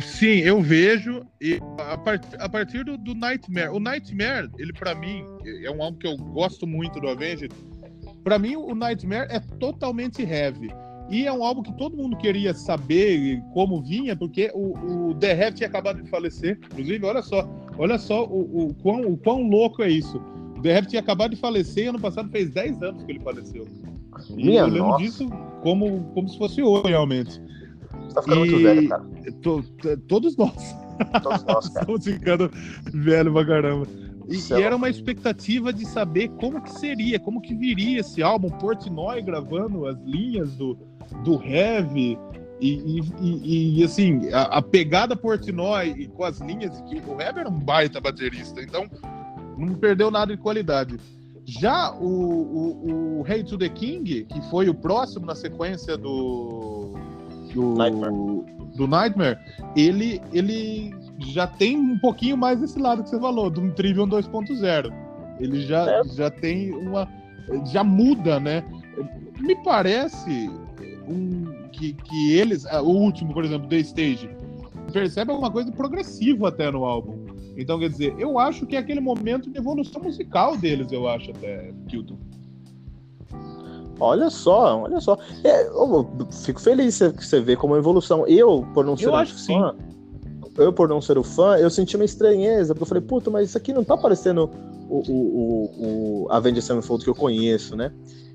[0.00, 1.24] Sim, eu vejo.
[1.40, 3.70] E a, part, a partir do, do, Nightmare.
[3.70, 7.52] O Nightmare, ele para mim, é um álbum que eu gosto muito do Avenged.
[8.24, 10.70] Para mim, o Nightmare é totalmente heavy.
[11.08, 15.32] E é um álbum que todo mundo queria saber como vinha, porque o, o The
[15.32, 16.58] Heavy tinha acabado de falecer.
[16.72, 20.22] Inclusive, olha só, olha só o, o, quão, o quão louco é isso.
[20.56, 23.20] O The Heavy tinha acabado de falecer e ano passado fez 10 anos que ele
[23.20, 23.66] faleceu.
[24.28, 25.04] Minha eu lembro nossa.
[25.04, 25.28] disso
[25.62, 27.40] como, como se fosse hoje, realmente.
[28.04, 28.50] Você tá ficando e...
[28.50, 29.04] muito velho, cara.
[30.08, 30.76] Todos nós.
[31.22, 31.80] Todos nós, cara.
[31.80, 32.50] Estamos ficando
[32.92, 33.86] velho pra caramba.
[34.28, 38.48] E, e, era uma expectativa de saber como que seria, como que viria esse álbum,
[38.48, 40.78] Portnoy gravando as linhas do,
[41.24, 42.16] do heavy
[42.60, 47.48] e, e, e assim, a, a, pegada Portnoy com as linhas, que o heavy era
[47.48, 48.88] um baita baterista, então
[49.58, 50.96] não perdeu nada de qualidade.
[51.46, 56.94] Já o, o, o Hey to the King, que foi o próximo na sequência do,
[57.54, 58.12] do Nightmare,
[58.76, 59.38] do Nightmare
[59.76, 64.92] ele, ele já tem um pouquinho mais desse lado que você falou, do Trivium 2.0.
[65.38, 66.04] Ele já, é.
[66.04, 67.08] já tem uma.
[67.72, 68.62] Já muda, né?
[69.40, 70.50] Me parece
[71.08, 74.30] um, que, que eles, o último, por exemplo, The Stage,
[74.92, 77.29] percebe alguma coisa progressiva até no álbum.
[77.60, 81.30] Então, quer dizer, eu acho que é aquele momento de evolução musical deles, eu acho
[81.30, 82.16] até, Kilton.
[84.00, 85.18] Olha só, olha só.
[85.44, 86.08] É, eu
[86.42, 88.26] fico feliz que você vê como evolução.
[88.26, 89.76] Eu, por não ser eu acho fã,
[90.56, 93.50] eu por não ser o fã, eu senti uma estranheza, porque eu falei, puta, mas
[93.50, 94.50] isso aqui não tá parecendo
[94.88, 97.92] o, o, o, o Avengers Sevenfold que eu conheço, né?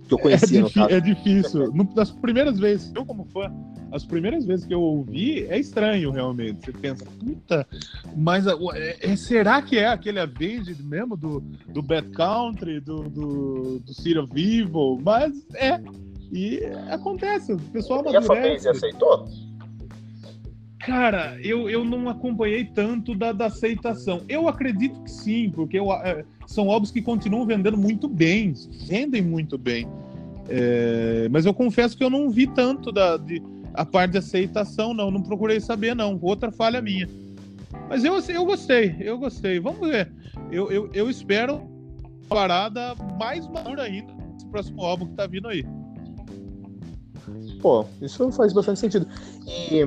[0.08, 1.72] Que eu conhecia, é, é difícil.
[1.94, 3.52] Das primeiras vezes, eu como fã,
[3.91, 6.65] as primeiras vezes que eu ouvi, é estranho realmente.
[6.65, 7.68] Você pensa, puta,
[8.15, 11.39] mas é, é, será que é aquele Avenged mesmo do,
[11.70, 15.00] do Bad Country, do, do, do City of Evil?
[15.04, 15.80] Mas é.
[16.32, 18.28] E acontece, o pessoal amadurece.
[18.28, 19.30] E a fanbase aceitou?
[20.86, 24.21] Cara, eu, eu não acompanhei tanto da, da aceitação.
[24.30, 28.54] Eu acredito que sim, porque eu, é, são álbuns que continuam vendendo muito bem,
[28.88, 29.88] vendem muito bem.
[30.48, 33.41] É, mas eu confesso que eu não vi tanto da, de,
[33.74, 35.10] a parte de aceitação, não.
[35.10, 36.19] Não procurei saber, não.
[36.21, 37.10] Outra falha minha.
[37.89, 39.60] Mas eu, eu gostei, eu gostei.
[39.60, 40.12] Vamos ver.
[40.52, 45.48] Eu, eu, eu espero uma parada mais madura ainda nesse próximo álbum que tá vindo
[45.48, 45.65] aí.
[47.65, 49.08] Pô, isso faz bastante sentido.
[49.47, 49.82] E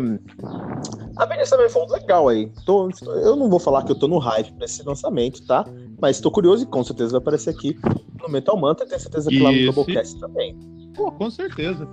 [1.16, 2.50] a também foi legal aí.
[2.66, 2.90] Tô,
[3.22, 5.64] eu não vou falar que eu tô no hype pra esse lançamento, tá?
[6.02, 7.78] Mas tô curioso e com certeza vai aparecer aqui
[8.20, 10.58] no Metal Mantra e tenho certeza que lá no Doublecast também.
[10.92, 11.88] Pô, com certeza.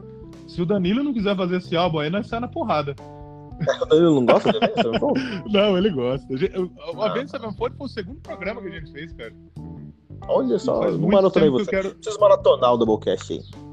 [0.48, 2.96] Se o Danilo não quiser fazer esse álbum aí, nós sai na porrada.
[3.84, 5.22] o Danilo não gosta Avenged Sevenfold?
[5.54, 6.28] Não, ele gosta.
[6.96, 9.36] O Avenged Sevenfold foi o segundo programa que a gente fez, cara.
[10.28, 11.10] Olha só, não
[11.44, 11.70] aí você.
[11.70, 11.94] Quero...
[11.94, 13.65] Preciso maratonar o Doublecast aí.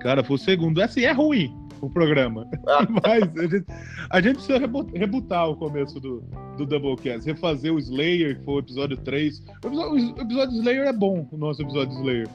[0.00, 0.80] Cara, foi o segundo.
[0.82, 1.54] Assim, é ruim.
[1.80, 2.46] o programa.
[2.66, 2.86] Ah.
[3.02, 3.66] Mas a gente,
[4.10, 6.22] a gente precisa rebu- rebutar o começo do,
[6.58, 9.42] do Doublecast, refazer o Slayer, que foi o episódio 3.
[9.64, 12.28] O episódio, o episódio Slayer é bom, o nosso episódio Slayer.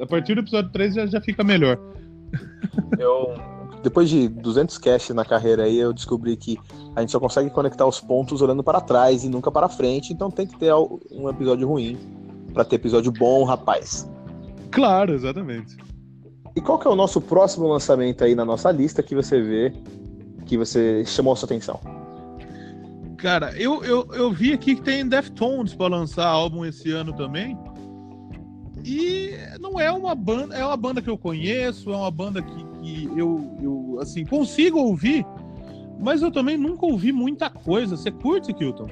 [0.00, 1.78] A partir do episódio 3 já, já fica melhor.
[2.98, 3.34] Eu,
[3.82, 6.58] depois de 200 casts na carreira aí, eu descobri que
[6.96, 10.30] a gente só consegue conectar os pontos olhando para trás e nunca para frente, então
[10.30, 11.98] tem que ter um episódio ruim
[12.54, 14.10] para ter episódio bom, rapaz.
[14.70, 15.76] Claro, exatamente.
[16.54, 19.72] E qual que é o nosso próximo lançamento aí na nossa lista que você vê
[20.44, 21.80] que você chamou a sua atenção?
[23.16, 27.56] Cara, eu, eu, eu vi aqui que tem Deftones pra lançar álbum esse ano também.
[28.84, 32.64] E não é uma banda, é uma banda que eu conheço, é uma banda que,
[32.80, 35.24] que eu, eu assim, consigo ouvir,
[36.00, 37.96] mas eu também nunca ouvi muita coisa.
[37.96, 38.88] Você curte, Kilton?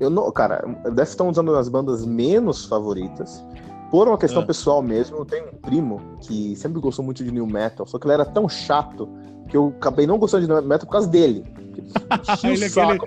[0.00, 3.44] Eu não, cara, Deftones é uma das bandas menos favoritas.
[3.90, 4.46] Por uma questão É.
[4.46, 8.06] pessoal mesmo, eu tenho um primo que sempre gostou muito de new metal, só que
[8.06, 9.08] ele era tão chato
[9.48, 11.44] que eu acabei não gostando de new metal por causa dele.
[12.44, 12.98] Ele é aquele-.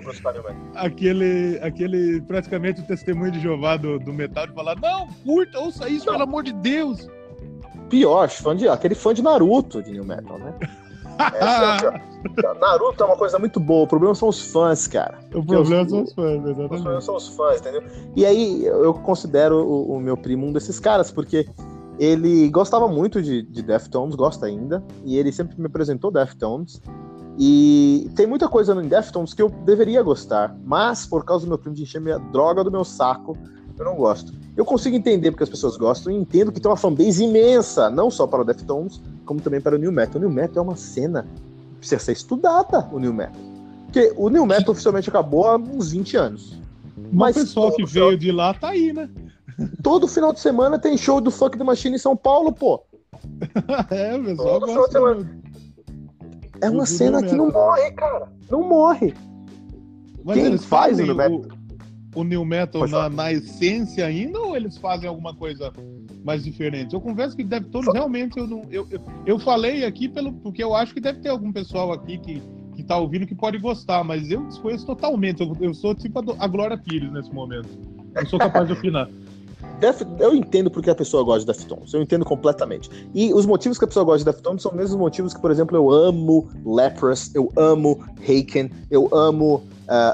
[0.74, 5.88] Aquele, aquele praticamente o testemunho de Jeová do, do metal de falar: Não, curta, ouça
[5.88, 6.14] isso, Não.
[6.14, 7.06] pelo amor de Deus.
[7.90, 10.54] Pior, fã de, aquele fã de Naruto de new metal, né?
[11.18, 12.12] É.
[12.60, 15.18] Naruto é uma coisa muito boa, o problema são os fãs, cara.
[15.34, 16.82] o problema os- são os fãs, exatamente.
[16.82, 17.82] fãs são os fãs, entendeu?
[18.16, 21.46] E aí eu considero o, o meu primo um desses caras, porque
[21.98, 26.80] ele gostava muito de, de Deftones, gosta ainda, e ele sempre me apresentou Deftones.
[27.38, 31.58] E tem muita coisa no Deftones que eu deveria gostar, mas por causa do meu
[31.58, 33.36] primo de encher minha droga do meu saco,
[33.78, 34.32] eu não gosto.
[34.56, 38.10] Eu consigo entender porque as pessoas gostam e entendo que tem uma fanbase imensa, não
[38.10, 40.16] só para o Deftones, como também para o New Metal.
[40.16, 41.26] O New Metal é uma cena
[41.72, 43.40] que precisa ser estudada, o New Metal.
[43.86, 46.58] Porque o New Metal oficialmente acabou há uns 20 anos.
[47.12, 49.08] Mas o pessoal que veio de lá tá aí, né?
[49.82, 52.82] Todo final de semana tem show do Funk the Machine em São Paulo, pô.
[53.90, 55.42] é, pessoal Todo final de do-
[56.60, 58.28] É uma cena que não morre, cara.
[58.50, 59.14] Não morre.
[60.24, 61.38] Mas Quem faz fazem o New Metal?
[61.38, 61.61] o,
[62.14, 63.10] o New Metal na, falar.
[63.10, 65.72] na essência ainda ou eles fazem alguma coisa
[66.24, 66.94] mais diferente?
[66.94, 68.64] Eu confesso que deve todos realmente eu não.
[68.70, 72.18] Eu, eu, eu falei aqui pelo, porque eu acho que deve ter algum pessoal aqui
[72.18, 72.42] que,
[72.76, 75.40] que tá ouvindo que pode gostar, mas eu desconheço totalmente.
[75.42, 77.68] Eu, eu sou tipo a, do- a Glória Pires nesse momento.
[78.14, 79.08] Não sou capaz de opinar.
[80.20, 81.92] Eu entendo porque a pessoa gosta de Deftones.
[81.92, 82.88] Eu entendo completamente.
[83.12, 85.50] E os motivos que a pessoa gosta de Deftones são os mesmos motivos que, por
[85.50, 89.64] exemplo, eu amo Leprous, eu amo Haken, eu amo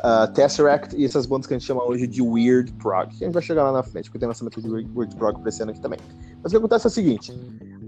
[0.02, 3.08] ah, Tesseract e essas bandas que a gente chama hoje de Weird Prog.
[3.10, 5.38] Que a gente vai chegar lá na frente, porque tem lançamento de Weird, Weird Prog
[5.40, 5.98] pra esse ano aqui também.
[6.42, 7.32] Mas o que acontece é o seguinte: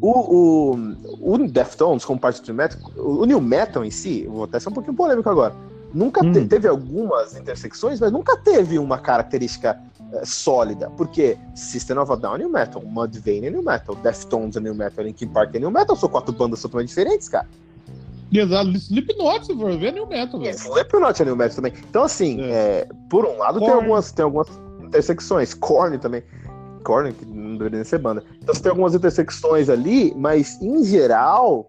[0.01, 4.27] o, o, o Deftones, como parte do New Metal, o, o New Metal em si,
[4.27, 5.55] vou até ser um pouquinho polêmico agora.
[5.93, 6.47] Nunca te- Hum.
[6.47, 9.77] teve algumas intersecções, mas nunca teve uma característica
[10.13, 10.89] eh, sólida.
[10.91, 14.75] Porque System of a Down é New Metal, Mudvayne é New Metal, Deftones é New
[14.75, 17.49] Metal, Linkin Park é New Metal, são quatro bandas totalmente diferentes, cara.
[18.33, 20.55] Exato, Slipknot, se for ver, é New Metal, velho.
[20.55, 21.73] Slipknot é New Metal também.
[21.89, 22.51] Então, assim, É.
[22.51, 24.49] eh, por um lado tem algumas, tem algumas
[24.83, 25.55] intersecções.
[25.55, 26.23] Korn também.
[26.85, 28.23] Korn, que não deveria nem ser banda.
[28.43, 31.69] Então você tem algumas intersecções ali, mas em geral,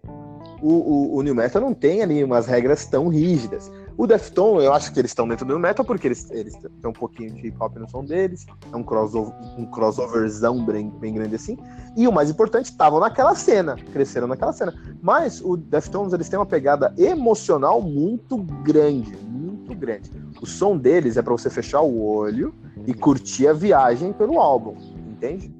[0.62, 3.70] o, o, o New Metal não tem ali umas regras tão rígidas.
[3.96, 6.92] O Deftones, eu acho que eles estão dentro do Metal porque eles, eles têm um
[6.92, 11.34] pouquinho de hip hop no som deles, é um, crossover, um crossoverzão bem, bem grande
[11.34, 11.58] assim.
[11.96, 14.74] E o mais importante, estavam naquela cena, cresceram naquela cena.
[15.02, 20.10] Mas o Deftones, eles têm uma pegada emocional muito grande, muito grande.
[20.40, 22.54] O som deles é pra você fechar o olho
[22.86, 24.74] e curtir a viagem pelo álbum,
[25.10, 25.52] entende?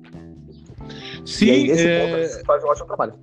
[1.24, 3.14] Sim, e aí, nesse é, ponto, eles fazem um ótimo trabalho.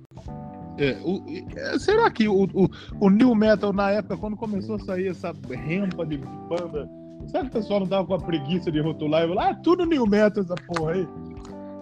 [0.80, 1.22] É, o-
[1.56, 5.34] é, será que o, o, o New Metal, na época, quando começou a sair essa
[5.50, 6.16] rempa de
[6.48, 6.88] banda,
[7.26, 9.84] será que o pessoal não tava com a preguiça de rotular e falar, ah, tudo
[9.84, 11.06] New Metal essa porra aí?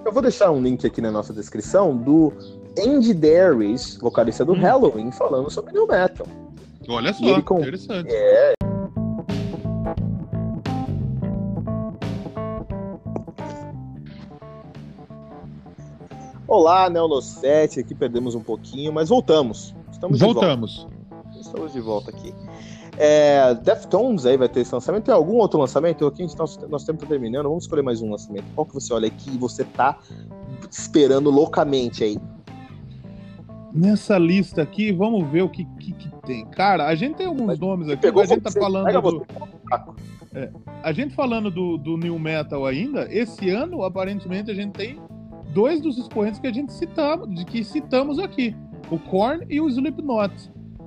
[0.05, 2.33] Eu vou deixar um link aqui na nossa descrição do
[2.79, 4.61] Andy Darius, vocalista do Hum.
[4.61, 6.27] Halloween, falando sobre New Metal.
[6.89, 8.11] Olha só, ele interessante.
[16.49, 19.75] Olá, Neolo 7, aqui perdemos um pouquinho, mas voltamos.
[19.93, 20.41] Estamos de volta.
[20.41, 20.89] Voltamos.
[21.39, 22.33] Estamos de volta aqui.
[22.97, 25.05] É, Deftones aí vai ter esse lançamento.
[25.05, 26.07] Tem algum outro lançamento?
[26.07, 27.45] Aqui gente, nosso, nosso tempo tá terminando.
[27.45, 28.47] Vamos escolher mais um lançamento.
[28.55, 29.99] Qual que você olha aqui e você tá
[30.71, 32.19] esperando loucamente aí?
[33.71, 36.47] Nessa lista aqui, vamos ver o que, que, que tem.
[36.47, 39.27] Cara, a gente tem alguns Mas nomes aqui, Pegou a gente tá você, falando do.
[39.69, 39.97] Saco.
[40.83, 44.99] a gente falando do, do New Metal ainda, esse ano, aparentemente, a gente tem
[45.59, 48.55] dois dos expoentes que a gente citamos, de que citamos aqui.
[48.92, 50.33] O Korn e o Slipknot.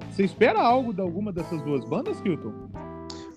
[0.10, 2.54] Você espera algo de alguma dessas duas bandas, Kilton?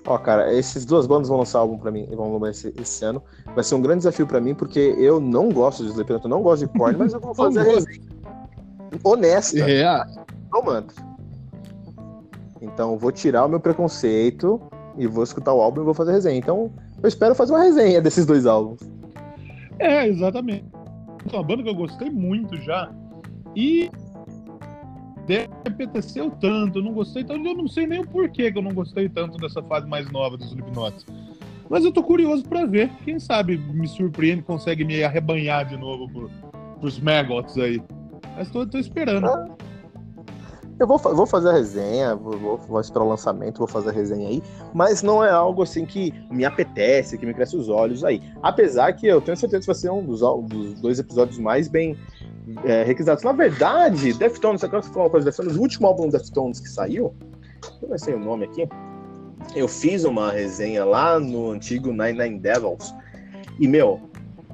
[0.07, 3.21] Ó, cara, esses duas bandas vão lançar álbum pra mim, vão lançar esse, esse ano.
[3.53, 6.41] Vai ser um grande desafio pra mim, porque eu não gosto de Slipknot, eu não
[6.41, 8.01] gosto de Korn, mas eu vou fazer a resenha
[9.03, 9.59] honesta.
[9.59, 10.07] É.
[12.63, 14.63] Então vou tirar o meu preconceito
[14.97, 16.39] e vou escutar o álbum e vou fazer resenha.
[16.39, 16.71] Então
[17.03, 18.79] eu espero fazer uma resenha desses dois álbuns.
[19.81, 20.84] É, exatamente.
[21.33, 22.91] É uma banda que eu gostei muito já.
[23.57, 23.91] E
[25.65, 28.75] apeteceu tanto, eu não gostei tanto, eu não sei nem o porquê que eu não
[28.75, 31.07] gostei tanto dessa fase mais nova dos Slipknots.
[31.69, 32.91] Mas eu tô curioso para ver.
[33.05, 36.31] Quem sabe me surpreende, consegue me arrebanhar de novo por,
[36.79, 37.83] pros Maggots aí.
[38.37, 39.27] Mas tô, tô esperando.
[40.79, 44.29] Eu vou, vou fazer a resenha, vou, vou, esperar o lançamento, vou fazer a resenha
[44.29, 48.21] aí, mas não é algo assim que me apetece, que me cresce os olhos aí.
[48.43, 51.97] Apesar que eu tenho certeza que vai ser um dos, dos dois episódios mais bem
[52.65, 52.85] é.
[53.25, 57.15] Na verdade, Deftones, agora falou uma coisa Deftones, o último álbum Deftones que saiu,
[57.81, 58.69] eu não sei o nome aqui,
[59.55, 62.95] eu fiz uma resenha lá no antigo Nine Nine Devils,
[63.59, 64.01] e, meu,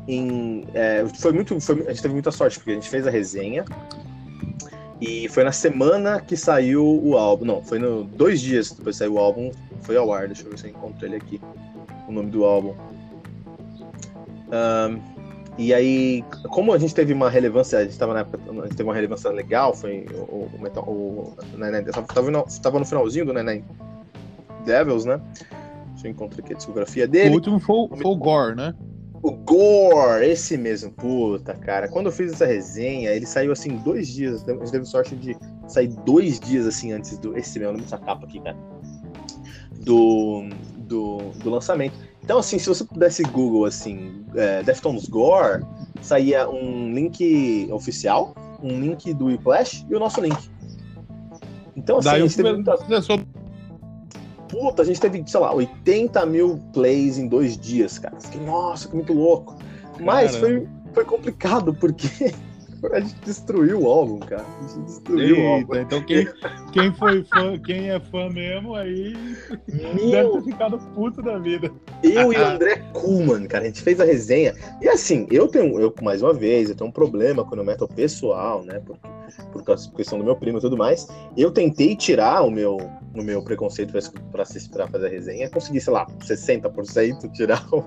[0.07, 3.11] em, é, foi muito, foi, a gente teve muita sorte, porque a gente fez a
[3.11, 3.65] resenha,
[5.01, 7.45] e foi na semana que saiu o álbum.
[7.45, 9.51] Não, foi no dois dias depois que saiu o álbum.
[9.83, 11.41] Foi ao ar, deixa eu ver se eu encontro ele aqui.
[12.07, 12.75] O nome do álbum.
[14.51, 15.01] Um,
[15.57, 18.77] e aí, como a gente teve uma relevância, a gente tava na época, a gente
[18.77, 20.85] teve uma relevância legal, foi o, o Metal.
[20.85, 23.65] O, né, né, tava, no, tava no finalzinho do Neném
[24.65, 25.21] Devils, né?
[25.93, 27.31] Deixa eu encontrar aqui a discografia dele.
[27.31, 28.75] O último foi, foi o Gore, né?
[29.23, 31.89] O Gore, esse mesmo, puta, cara.
[31.89, 34.49] Quando eu fiz essa resenha, ele saiu assim dois dias.
[34.49, 35.37] A gente teve sorte de
[35.69, 37.37] sair dois dias assim antes do.
[37.37, 38.57] Esse meu, lembro dessa capa aqui, cara.
[39.85, 41.95] Do, do, do lançamento.
[42.23, 45.65] Então, assim, se você pudesse Google assim, é, Deftones Gore,
[46.01, 50.51] saía um link oficial, um link do Whiplash e o nosso link.
[51.77, 52.77] Então, assim, Daí a gente teve muita
[54.51, 58.21] puta, a gente teve, sei lá, 80 mil plays em dois dias, cara.
[58.21, 59.57] Fiquei, nossa, que muito louco.
[60.01, 62.35] Mas foi, foi complicado, porque
[62.93, 64.45] a gente destruiu o álbum, cara.
[64.45, 65.75] A gente destruiu Eita, o álbum.
[65.77, 66.29] Então quem,
[66.73, 69.15] quem foi fã, quem é fã mesmo, aí
[69.69, 70.11] Meu...
[70.11, 71.71] deve ter ficado puto da vida.
[72.03, 74.55] Eu e o André Kuhlman, cara, a gente fez a resenha.
[74.81, 77.87] E assim, eu tenho, eu, mais uma vez, eu tenho um problema quando eu meto
[77.89, 78.81] pessoal, né?
[78.85, 79.01] Porque,
[79.53, 81.09] por causa questão do meu primo e tudo mais.
[81.37, 82.79] Eu tentei tirar o meu,
[83.15, 83.93] o meu preconceito
[84.33, 85.51] para fazer a resenha.
[85.51, 87.83] Consegui, sei lá, 60% tirar o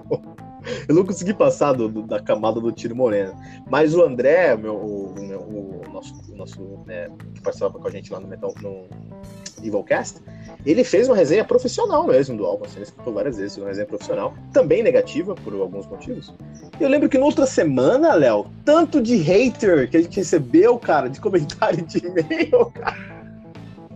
[0.88, 3.34] eu não consegui passar do, do, da camada do Tiro Moreno.
[3.70, 7.88] Mas o André, o, meu, o, o, o nosso, o nosso né, que participava com
[7.88, 8.86] a gente lá no, Metal, no
[9.64, 10.20] Evilcast,
[10.66, 12.66] ele fez uma resenha profissional mesmo do álbum.
[12.66, 16.34] Assim, ele escutou várias vezes uma resenha profissional, também negativa por alguns motivos.
[16.80, 21.10] Eu lembro que na outra semana, Léo, tanto de hater que a gente recebeu, cara,
[21.10, 23.14] de comentário de e-mail, cara.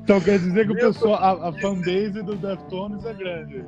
[0.03, 3.65] Então quer dizer que o pessoal, a, a fanbase do Deftones é grande.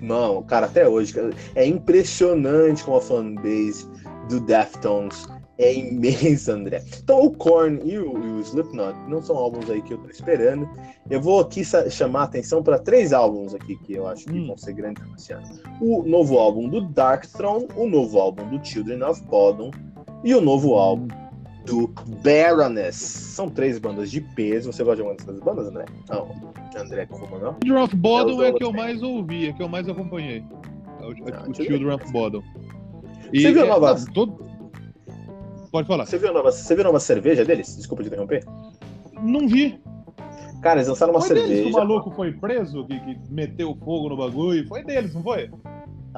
[0.00, 1.14] Não, cara, até hoje.
[1.54, 3.88] É impressionante como a fanbase
[4.28, 5.26] do Deftones
[5.58, 6.82] é imensa, André.
[7.02, 10.10] Então, o Korn e o, e o, Slipknot não são álbuns aí que eu tô
[10.10, 10.68] esperando.
[11.08, 14.48] Eu vou aqui chamar a atenção para três álbuns aqui que eu acho que hum.
[14.48, 15.46] vão ser grandes esse ano.
[15.80, 19.70] O novo álbum do Darkthrone, o novo álbum do Children of Bodom
[20.24, 21.08] e o novo álbum
[21.66, 22.96] do Baroness.
[22.96, 24.72] São três bandas de peso.
[24.72, 25.84] Você gosta de alguma dessas bandas, André?
[26.08, 26.28] Não,
[26.76, 27.56] André como não?
[27.62, 30.44] Children of Bodom é, é que eu mais ouvi, é que eu mais acompanhei.
[31.00, 32.42] É o, ah, o Children of Bodom.
[33.32, 33.94] E, você viu a nova...
[33.94, 34.46] Não, todo...
[35.72, 36.06] Pode falar.
[36.06, 36.52] Você viu, a nova...
[36.52, 37.76] você viu a nova cerveja deles?
[37.76, 38.44] Desculpa te interromper.
[39.20, 39.78] Não vi.
[40.62, 41.48] Cara, eles lançaram uma foi cerveja.
[41.48, 44.66] Deles que o maluco foi preso, que, que meteu fogo no bagulho.
[44.68, 45.50] Foi deles, não foi?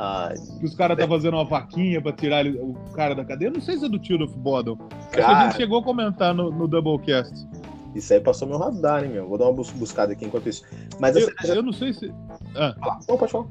[0.01, 3.49] Ah, que os caras tá fazendo uma vaquinha pra tirar ele, o cara da cadeia.
[3.49, 4.77] Eu não sei se é do Tio of Bodom.
[5.11, 7.35] Cara, a gente chegou a comentar no, no Doublecast.
[7.97, 9.27] Isso aí passou meu radar, hein, meu?
[9.27, 10.63] Vou dar uma bus buscada aqui enquanto isso.
[11.01, 12.15] Mas eu, eu não sei se.
[12.55, 12.77] Ah.
[13.09, 13.47] Não, pode falar.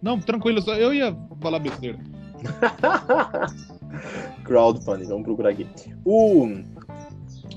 [0.00, 1.98] Não, tranquilo, só eu ia falar besteira.
[4.44, 5.66] Crowdfunding, vamos procurar aqui.
[6.04, 6.46] O.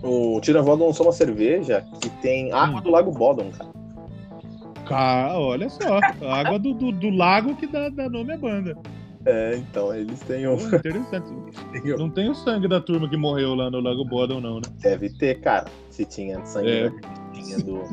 [0.01, 2.83] O Tira Vodon lançou uma cerveja que tem água hum.
[2.83, 3.69] do Lago Bodom, cara.
[4.85, 5.99] Cara, olha só.
[6.25, 8.77] A água do, do, do, lago que dá, dá nome à banda.
[9.25, 10.55] É, então, eles têm um.
[10.55, 11.31] interessante.
[11.97, 14.63] Não tem o sangue da turma que morreu lá no Lago Bodom, não, né?
[14.81, 15.67] Deve ter, cara.
[15.89, 16.91] Se tinha sangue é.
[17.33, 17.83] tinha do.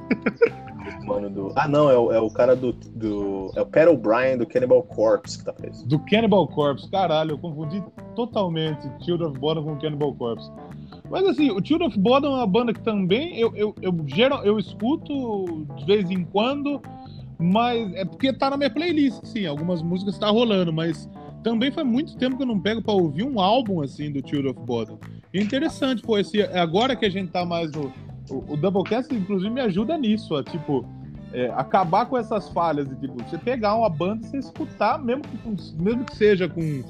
[1.04, 1.52] mano do.
[1.56, 3.52] Ah, não, é o, é o cara do, do.
[3.56, 5.86] É o Pat O'Brien do Cannibal Corpse que tá preso.
[5.86, 7.82] Do Cannibal Corpse, caralho, eu confundi
[8.14, 10.50] totalmente Children of Bodom com Cannibal Corpse.
[11.10, 14.44] Mas assim, o Children of Bodom é uma banda que também eu, eu, eu, geral,
[14.44, 16.82] eu escuto de vez em quando,
[17.38, 21.08] mas é porque tá na minha playlist, sim, algumas músicas tá rolando, mas
[21.42, 24.52] também faz muito tempo que eu não pego para ouvir um álbum assim do Children
[24.52, 24.98] of Bodom.
[25.32, 27.92] Interessante, pô, esse, agora que a gente tá mais no.
[28.30, 30.84] O, o Doublecast, inclusive, me ajuda nisso, a, tipo,
[31.32, 35.22] é, acabar com essas falhas de tipo, você pegar uma banda e você escutar, mesmo
[35.22, 36.84] que, mesmo que seja com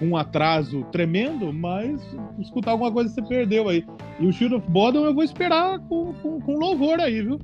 [0.00, 2.00] um atraso tremendo, mas
[2.38, 3.84] escutar alguma coisa você perdeu aí.
[4.18, 7.38] E o Shield of eu vou esperar com, com, com louvor aí, viu?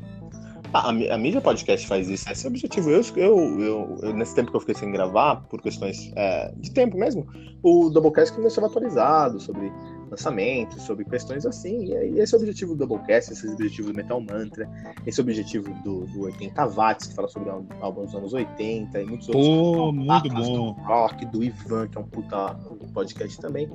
[0.73, 2.91] Ah, a, a mídia podcast faz isso, esse é o objetivo.
[2.91, 6.71] Eu, eu, eu, eu nesse tempo que eu fiquei sem gravar, por questões é, de
[6.73, 7.27] tempo mesmo,
[7.63, 9.73] o Doublecast me deixava atualizado sobre
[10.11, 11.87] lançamentos, sobre questões assim.
[11.87, 14.69] E esse é o objetivo do Doublecast, esse é o objetivo do Metal Mantra,
[15.07, 17.51] esse é o objetivo do, do 80 Watts, que fala sobre
[17.81, 19.47] álbuns dos anos 80 e muitos outros.
[19.47, 20.73] Pô, muito bom.
[20.75, 22.57] Do rock, do Ivan, que é um puta
[22.93, 23.71] podcast também.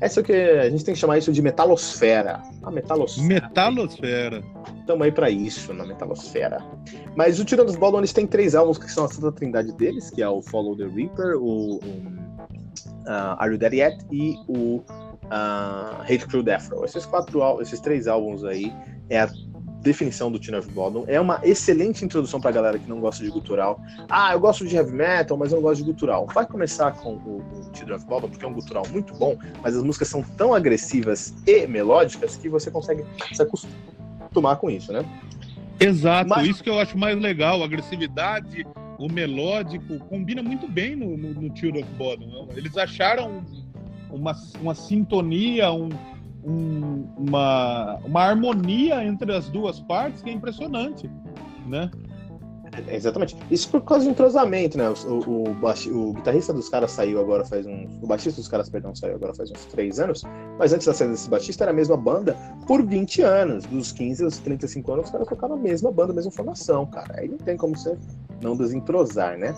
[0.00, 2.42] Essa é o que a gente tem que chamar isso de metalosfera.
[2.62, 3.26] A metalosfera.
[3.26, 4.44] Metalosfera.
[4.80, 6.64] Estamos aí para isso, na metalosfera.
[7.16, 10.22] Mas o Tirando Baldon, eles têm três álbuns que são a santa trindade deles, que
[10.22, 12.28] é o Follow the Reaper, o, o
[13.06, 14.82] uh, Are You Dead Yet e o
[15.28, 16.84] uh, Hate Crew Death Row.
[16.84, 18.72] Esses quatro, esses três álbuns aí
[19.08, 19.28] é a
[19.80, 21.04] definição do Tina of Bottom.
[21.06, 23.80] É uma excelente introdução pra galera que não gosta de gutural.
[24.08, 26.26] Ah, eu gosto de heavy metal, mas eu não gosto de gutural.
[26.26, 29.76] Vai começar com o, o Tina of Bottom, porque é um gutural muito bom, mas
[29.76, 35.04] as músicas são tão agressivas e melódicas que você consegue se acostumar com isso, né?
[35.80, 36.48] Exato, mas...
[36.48, 38.66] isso que eu acho mais legal, a agressividade,
[38.98, 42.48] o melódico, combina muito bem no, no, no of Bottom.
[42.56, 43.44] Eles acharam
[44.10, 45.88] uma, uma sintonia, um,
[46.44, 51.10] um, uma, uma harmonia entre as duas partes que é impressionante,
[51.66, 51.90] né?
[52.86, 53.36] É, exatamente.
[53.50, 54.88] Isso por causa do entrosamento, né?
[54.88, 57.90] O, o, o, o, guitarrista dos caras saiu agora faz uns.
[58.02, 60.22] O baixista dos caras, perdão, saiu agora faz uns 3 anos.
[60.58, 62.36] Mas antes da saída desse baixista era a mesma banda
[62.66, 63.64] por 20 anos.
[63.64, 67.20] Dos 15 aos 35 anos, os caras tocaram a mesma banda, a mesma formação, cara.
[67.20, 67.96] Aí não tem como você
[68.42, 69.54] não desentrosar, né?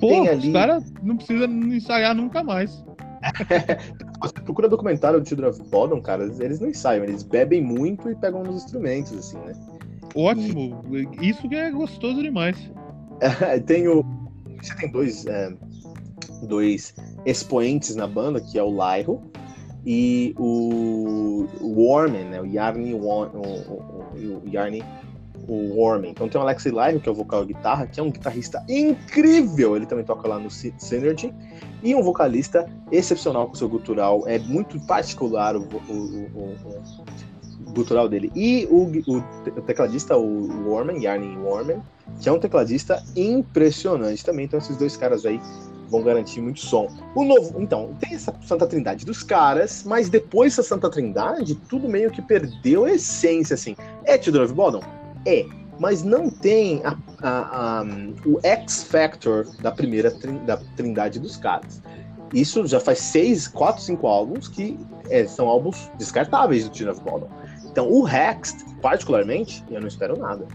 [0.00, 0.48] Pô, tem ali...
[0.48, 2.84] os caras não precisam ensaiar nunca mais.
[4.22, 8.14] Você procura documentário do Children of Bodom, cara, eles não ensaiam, eles bebem muito e
[8.14, 9.52] pegam nos instrumentos, assim, né?
[10.14, 11.28] Ótimo, e...
[11.28, 12.56] isso que é gostoso demais.
[13.66, 14.04] tem o.
[14.60, 15.52] Você tem dois, é,
[16.42, 16.94] dois
[17.24, 19.22] expoentes na banda, que é o Lyro
[19.86, 22.40] e o, o Warman, né?
[22.40, 24.82] O Yarny, o, o, o Yarny
[25.48, 26.10] o Warman.
[26.10, 28.62] Então tem o Alex Lyro, que é o vocal e guitarra, que é um guitarrista
[28.68, 29.74] incrível.
[29.74, 31.34] Ele também toca lá no Synergy
[31.82, 36.56] e um vocalista excepcional com seu gutural, é muito particular o, o, o,
[37.66, 38.30] o gutural dele.
[38.34, 39.22] E o,
[39.62, 41.80] tecladista, o Warman, Yarny Warman,
[42.20, 44.44] que é um tecladista impressionante também.
[44.44, 45.40] Então esses dois caras aí
[45.88, 46.88] vão garantir muito som.
[47.14, 51.88] O novo, então, tem essa Santa Trindade dos caras, mas depois dessa Santa Trindade, tudo
[51.88, 53.74] meio que perdeu a essência, assim.
[54.04, 54.82] É Tudor of Bodom?
[55.28, 57.84] É mas não tem a, a, a,
[58.26, 60.10] o X Factor da primeira
[60.44, 61.82] da trindade dos caras.
[62.34, 67.00] Isso já faz seis, quatro, cinco álbuns que é, são álbuns descartáveis do Tina of
[67.02, 67.28] Bottom.
[67.70, 70.46] Então o Hexed, particularmente, eu não espero nada.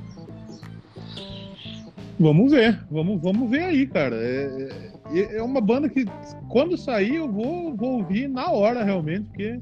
[2.20, 4.16] Vamos ver, vamos, vamos ver aí, cara.
[4.16, 4.70] É,
[5.14, 6.06] é, é uma banda que
[6.50, 9.60] quando sair eu vou, vou ouvir na hora realmente, porque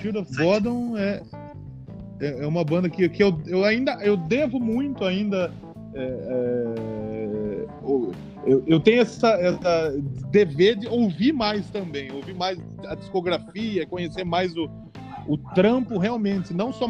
[0.00, 1.22] Shield of Bottom é,
[2.22, 5.52] é, é uma banda que, que eu, eu ainda eu devo muito ainda.
[5.94, 7.66] É, é,
[8.46, 9.94] eu, eu tenho essa, essa
[10.30, 14.70] dever de ouvir mais também, ouvir mais a discografia, conhecer mais o,
[15.28, 16.88] o trampo realmente, não só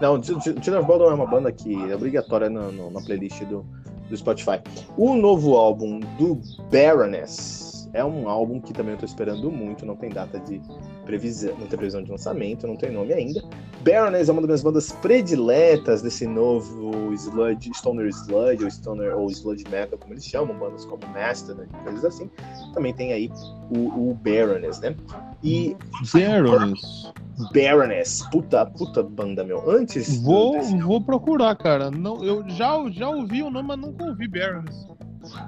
[0.00, 3.66] não, Tina Baldwin é uma banda que é obrigatória no, no, na playlist do,
[4.08, 4.60] do Spotify.
[4.96, 9.96] O novo álbum do Baroness é um álbum que também eu tô esperando muito, não
[9.96, 10.60] tem data de
[11.04, 13.42] previsão, não tem previsão de lançamento, não tem nome ainda.
[13.82, 19.30] Baroness é uma das minhas bandas prediletas desse novo sludge, stoner sludge ou stoner ou
[19.30, 22.30] sludge metal, como eles chamam, bandas como Master, né, coisas assim.
[22.74, 23.30] Também tem aí
[23.70, 24.94] o, o Baroness, né?
[25.42, 25.76] E
[26.12, 27.12] Baroness.
[27.54, 29.70] Baroness, puta, puta banda meu.
[29.70, 31.90] Antes vou vou procurar, cara.
[31.90, 34.88] Não, eu já já ouvi o nome, mas nunca ouvi Baroness.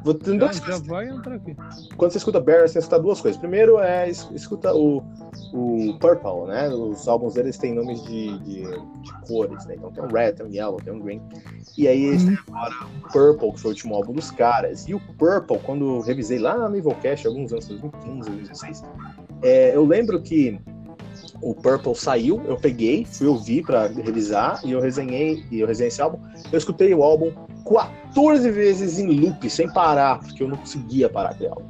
[0.05, 1.57] Vou já, duas já vai entrar aqui.
[1.97, 3.39] Quando você escuta Barry, você escuta duas coisas.
[3.41, 5.03] Primeiro é escuta o,
[5.53, 6.69] o Purple, né?
[6.69, 9.75] Os álbuns deles têm nomes de, de, de, cores, né?
[9.77, 11.23] Então tem um Red, tem um Yellow, tem um Green.
[11.77, 14.87] E aí eles têm agora o Purple, que foi o último álbum dos caras.
[14.89, 18.83] E o Purple, quando eu revisei lá no Evilcast, alguns anos, 2015, 2016,
[19.43, 20.61] é, eu lembro que
[21.43, 25.89] o Purple saiu, eu peguei, fui ouvir para revisar e eu resenhei, e eu resenhei
[25.89, 26.19] esse álbum.
[26.53, 31.37] Eu escutei o álbum 14 vezes em loop, sem parar, porque eu não conseguia parar
[31.49, 31.65] álbum.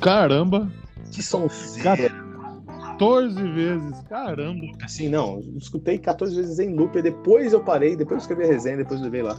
[0.00, 0.70] Caramba!
[1.12, 2.26] Que são zero.
[2.66, 4.66] 14 vezes, caramba.
[4.82, 8.52] Assim, não, escutei 14 vezes em loop, e depois eu parei, depois eu escrevi a
[8.52, 9.38] resenha, depois eu levei lá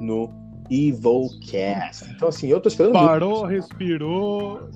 [0.00, 0.30] no
[0.70, 2.10] Evilcast.
[2.10, 2.92] Então, assim, eu tô esperando.
[2.92, 3.52] Parou, muito.
[3.52, 4.68] respirou,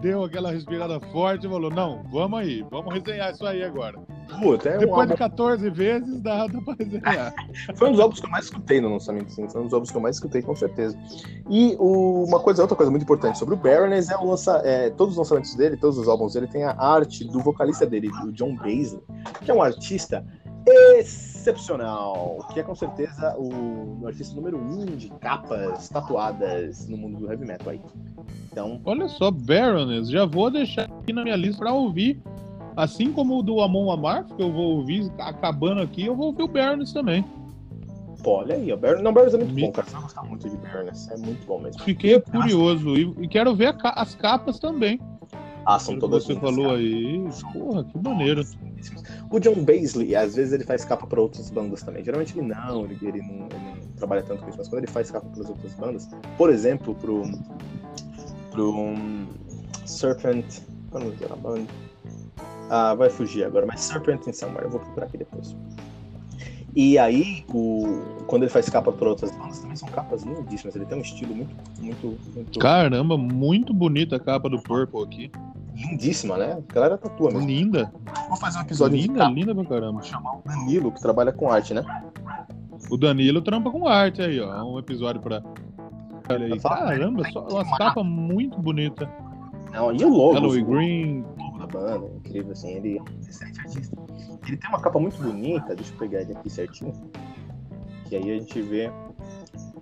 [0.00, 3.98] deu aquela respirada forte e falou: Não, vamos aí, vamos resenhar isso aí agora.
[4.40, 7.34] Puta, é um Depois álbum- de 14 vezes, dá, dá pra resenhar.
[7.76, 9.48] Foi um dos álbuns que eu mais escutei no lançamento, sim.
[9.48, 10.98] Foi um dos álbuns que eu mais escutei, com certeza.
[11.48, 14.90] E o- uma coisa, outra coisa muito importante sobre o Baroness é o lança, é,
[14.90, 18.32] todos os lançamentos dele, todos os álbuns dele, tem a arte do vocalista dele, o
[18.32, 19.00] John Basley,
[19.42, 20.24] que é um artista
[20.66, 27.18] excepcional, que é com certeza o, o artista número um de capas tatuadas no mundo
[27.20, 27.80] do heavy metal aí.
[28.50, 32.20] Então, Olha só, Baroness, já vou deixar aqui na minha lista pra ouvir.
[32.76, 36.42] Assim como o do Amon Amarth, que eu vou ouvir acabando aqui, eu vou ouvir
[36.42, 37.24] o Baroness também.
[38.22, 39.86] pô, olha aí, o Baroness, não, o Baroness é muito Me- bom, cara.
[39.86, 41.82] Você vai gostar muito de Baroness, é muito bom mesmo.
[41.82, 45.00] Fiquei curioso e, e quero ver a ca- as capas também.
[45.64, 46.78] Ah, são todas você lindas, falou cara.
[46.78, 47.28] aí.
[47.52, 48.44] Porra, que maneiro.
[49.30, 52.04] O John Baisley, às vezes ele faz capa para outras bandas também.
[52.04, 54.92] Geralmente ele não, ele, ele não, ele não trabalha tanto com isso, mas quando ele
[54.92, 56.08] faz capa para as outras bandas,
[56.38, 57.22] por exemplo, pro,
[58.52, 59.26] pro um,
[59.84, 60.60] Serpent.
[60.90, 61.66] Qual é o nome daquela banda?
[62.70, 65.54] Ah, vai fugir agora, mas Serpent in Somewhere, eu vou procurar aqui depois.
[66.74, 70.76] E aí, o, quando ele faz capa para outras bandas, também são capas lindíssimas.
[70.76, 75.30] Ele tem um estilo muito, muito, muito Caramba, muito bonita a capa do Purple aqui.
[75.74, 76.58] lindíssima, né?
[76.68, 77.46] A galera tatua mesmo.
[77.48, 77.90] Linda.
[78.28, 79.32] Vou fazer um episódio de Linda, capa.
[79.32, 79.92] linda pra caramba.
[79.92, 81.82] Vou chamar o Danilo, que trabalha com arte, né?
[82.90, 84.62] O Danilo trampa com arte aí, ó.
[84.64, 85.42] Um episódio pra.
[86.28, 86.60] Olha aí.
[86.60, 89.08] Caramba, só umas capas muito bonitas.
[89.72, 90.36] Não, e o logo?
[90.36, 91.24] Hello Green.
[91.66, 94.38] Banda, incrível, assim, ele é um.
[94.46, 96.92] Ele tem uma capa muito bonita, deixa eu pegar ele aqui certinho.
[98.06, 98.90] Que aí a gente vê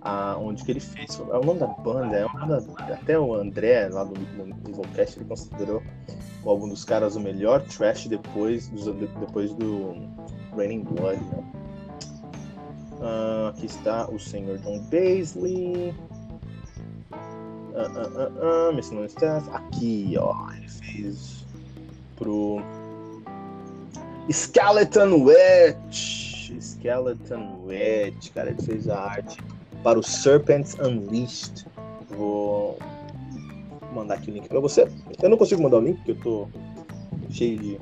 [0.01, 1.19] a, onde que ele fez.
[1.19, 2.65] É o nome da banda, é uma banda.
[2.93, 5.81] Até o André, lá do, do Evilcast, ele considerou
[6.43, 9.95] o álbum dos caras o melhor trash depois, dos, depois do
[10.55, 11.43] Raining Blood, né?
[13.01, 15.93] Ah, aqui está o senhor John Paisley.
[17.75, 19.47] Ah, Missing No Stars.
[19.49, 20.51] Aqui, ó.
[20.53, 21.44] Ele fez
[22.15, 22.61] pro
[24.29, 26.51] Skeleton Witch.
[26.59, 28.49] Skeleton Witch, cara.
[28.49, 29.37] Ele fez a arte
[29.83, 31.65] para o Serpents Unleashed.
[32.09, 32.79] Vou
[33.93, 34.89] mandar aqui o link pra você.
[35.21, 36.47] Eu não consigo mandar o link porque eu tô
[37.29, 37.79] cheio de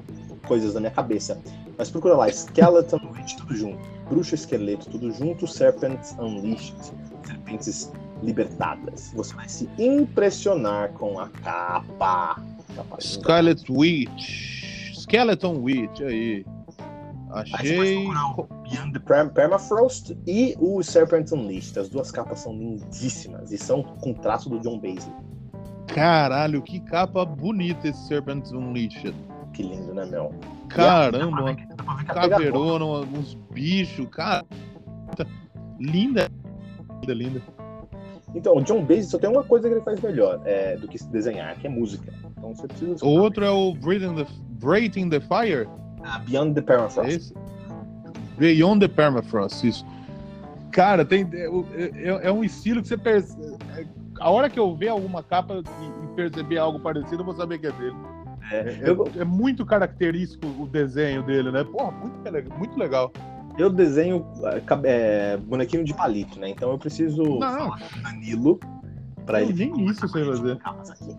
[0.47, 1.39] coisas na minha cabeça.
[1.77, 3.79] Mas procura lá, Skeleton Witch, tudo junto.
[4.09, 5.47] Bruxa Esqueleto, tudo junto.
[5.47, 6.75] Serpents Unleashed.
[7.25, 9.11] Serpentes libertadas.
[9.15, 12.42] Você vai se impressionar com a capa.
[12.81, 13.01] Linda.
[13.01, 14.93] Scarlet Witch.
[14.95, 16.45] Skeleton Witch, aí.
[17.31, 18.07] Achei.
[18.93, 21.77] the Perm- Permafrost e o Serpent Unleashed.
[21.79, 25.13] As duas capas são lindíssimas e são com traço do John Basley.
[25.87, 29.15] Caralho, que capa bonita esse Serpent Unleashed.
[29.53, 30.31] Que lindo, né, meu?
[30.69, 31.55] Caramba,
[32.07, 34.43] caveirona, uns bichos, cara.
[35.79, 36.29] Linda.
[37.01, 37.41] Linda, linda.
[38.33, 40.97] Então, o John Basley só tem uma coisa que ele faz melhor é, do que
[41.05, 42.11] desenhar, que é música.
[42.43, 43.09] Então você precisa escutar.
[43.11, 44.27] Outro é o Breathing the,
[44.59, 45.67] Breathing the Fire.
[46.03, 47.09] Ah, Beyond the É Permafrost.
[47.09, 47.33] esse?
[48.37, 49.85] Beyond the Permafrost, isso.
[50.71, 51.45] Cara, tem, é,
[52.09, 53.55] é- é um estilo que você percebe.
[54.19, 57.67] A hora que eu ver alguma capa e, perceber algo parecido, eu vou saber que
[57.67, 57.95] é dele.
[58.51, 61.63] É, É, eu, é muito característico o desenho dele, né?
[61.63, 63.11] Porra, muito, muito legal.
[63.57, 64.61] eu desenho é,
[65.33, 66.49] é, bonequinho de palito, né?
[66.49, 67.39] Então eu preciso Não.
[67.39, 68.59] falar com o Danilo
[69.25, 69.71] pra Eu ele.
[69.71, 70.57] nem isso sei fazer.
[70.63, 71.17] Aqui.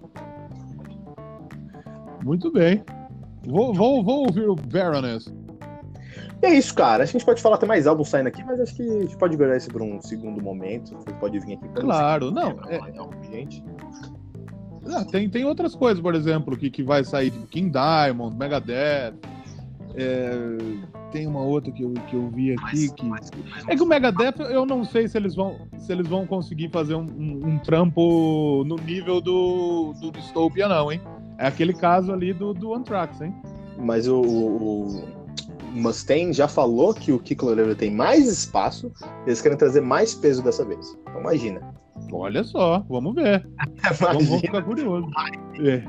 [2.24, 2.82] Muito bem.
[3.46, 5.32] Vou, vou, vou ouvir o Baroness.
[6.42, 7.02] E é isso, cara.
[7.04, 9.00] Acho que a gente pode falar, tem mais álbum saindo aqui, mas acho que a
[9.02, 10.94] gente pode guardar isso para um segundo momento.
[10.96, 11.68] Você pode vir aqui.
[11.74, 12.80] Claro, não, é-
[13.30, 13.62] gente.
[14.86, 19.14] Ah, tem, tem outras coisas, por exemplo, que, que vai sair, tipo King Diamond, Megadeth.
[19.96, 20.30] é,
[21.12, 23.04] tem uma outra que eu, que eu vi aqui Mas- que.
[23.06, 26.26] mas- mas- É que o Megadeth, eu não sei se eles vão, se eles vão
[26.26, 31.00] conseguir fazer um, um- um trampo no nível do, do Dystopia, não, hein?
[31.38, 33.34] É aquele caso ali do, do Anthrax, hein?
[33.78, 35.04] Mas o, o,
[35.72, 38.92] Mustaine já falou que o Kiko Loureiro tem mais espaço,
[39.26, 40.96] eles querem trazer mais peso dessa vez.
[41.02, 41.60] Então imagina.
[42.12, 43.46] Olha só, vamos ver.
[43.98, 45.08] Vamos, vamos ficar curioso.
[45.60, 45.82] É.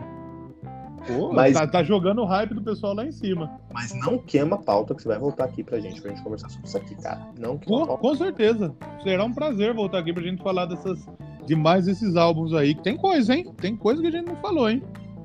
[1.07, 3.59] Pô, Mas- tá, tá jogando o hype do pessoal lá em cima.
[3.71, 6.49] Mas não queima a pauta que você vai voltar aqui pra gente, pra gente conversar
[6.49, 7.27] sobre isso aqui, cara.
[7.39, 8.01] Não queima Com, pauta.
[8.01, 8.75] com certeza.
[9.03, 11.05] Será um prazer voltar aqui pra gente falar dessas.
[11.45, 12.73] De mais esses álbuns aí.
[12.73, 13.53] Tem coisa, hein?
[13.57, 14.81] Tem coisa que a gente não falou, hein?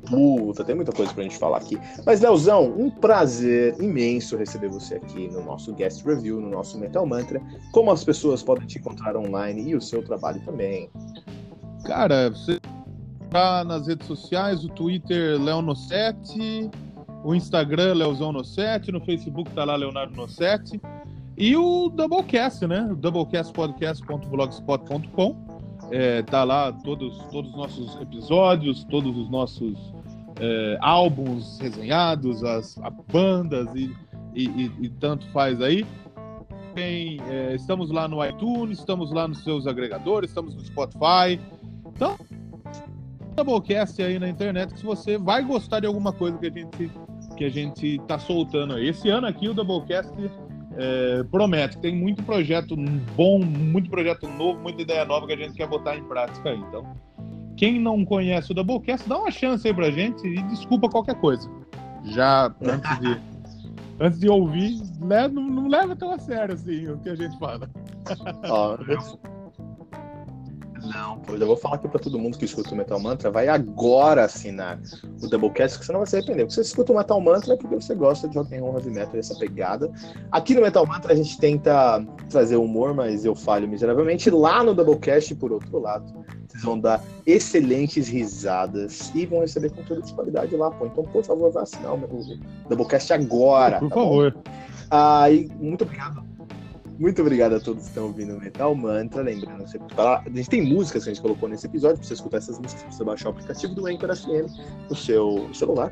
[0.08, 1.78] Puta, tem muita coisa pra gente falar aqui.
[2.06, 7.04] Mas, Leozão, um prazer imenso receber você aqui no nosso Guest Review, no nosso Metal
[7.06, 7.40] Mantra.
[7.72, 10.88] Como as pessoas podem te encontrar online e o seu trabalho também.
[11.84, 12.58] Cara, você
[13.30, 16.70] tá nas redes sociais, o Twitter Leono7,
[17.22, 20.80] o Instagram Leozão no 7, no Facebook tá lá Leonardo no 7.
[21.36, 22.92] E o Doublecast, né?
[22.98, 25.59] Doublecastpodcast.blogspot.com.
[25.90, 29.76] É, tá lá todos, todos os nossos episódios, todos os nossos
[30.38, 33.94] é, álbuns resenhados, as, as bandas e,
[34.34, 35.84] e, e, e tanto faz aí.
[36.74, 41.40] Tem, é, estamos lá no iTunes, estamos lá nos seus agregadores, estamos no Spotify.
[41.86, 42.16] Então,
[43.34, 46.90] Doublecast aí na internet que se você vai gostar de alguma coisa que a gente
[47.36, 48.88] que a gente tá soltando aí.
[48.88, 50.12] Esse ano aqui o Doublecast
[50.76, 52.76] é, promete, tem muito projeto
[53.16, 56.58] bom, muito projeto novo, muita ideia nova que a gente quer botar em prática aí.
[56.58, 56.84] Então,
[57.56, 61.50] quem não conhece o Doublecast, dá uma chance aí pra gente e desculpa qualquer coisa.
[62.04, 63.20] Já antes de,
[64.00, 67.38] antes de ouvir, né, não, não leva tão a sério assim o que a gente
[67.38, 67.68] fala.
[68.48, 68.76] Ó,
[70.82, 73.48] não, eu já vou falar aqui pra todo mundo que escuta o Metal Mantra, vai
[73.48, 74.80] agora assinar
[75.22, 76.44] o Doublecast, que você não vai se arrepender.
[76.44, 78.90] Porque você escuta o Metal Mantra é porque você gosta de rock and roll, heavy
[78.90, 79.90] metal, essa pegada.
[80.30, 84.30] Aqui no Metal Mantra a gente tenta trazer humor, mas eu falho miseravelmente.
[84.30, 86.12] Lá no Doublecast, por outro lado,
[86.48, 90.86] vocês vão dar excelentes risadas e vão receber conteúdo de qualidade lá, pô.
[90.86, 91.98] Então, por favor, vá assinar o
[92.68, 93.78] Doublecast agora.
[93.80, 94.32] Por tá favor.
[94.32, 94.42] Bom?
[94.90, 96.29] Ah, e muito obrigado
[97.00, 99.22] muito obrigado a todos que estão ouvindo o Metal Mantra.
[99.22, 101.96] Lembrando, você, a gente tem músicas que a gente colocou nesse episódio.
[101.96, 104.52] Pra você escutar essas músicas, você baixar o aplicativo do Anchor FM
[104.90, 105.90] no seu celular.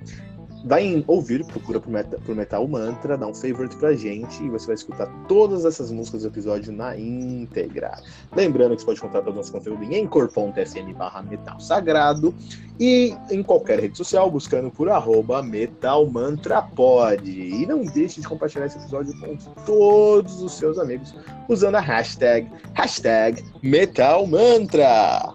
[0.65, 4.49] Vai em ouvir, procura por Metal, por Metal Mantra, dá um favorite pra gente e
[4.51, 8.01] você vai escutar todas essas músicas do episódio na íntegra.
[8.35, 12.35] Lembrando que você pode encontrar todo o nosso conteúdo em anchor.fm barra metal sagrado
[12.79, 17.29] e em qualquer rede social, buscando por arroba metalmantrapod.
[17.29, 21.15] E não deixe de compartilhar esse episódio com todos os seus amigos
[21.49, 25.35] usando a hashtag, hashtag metalmantra.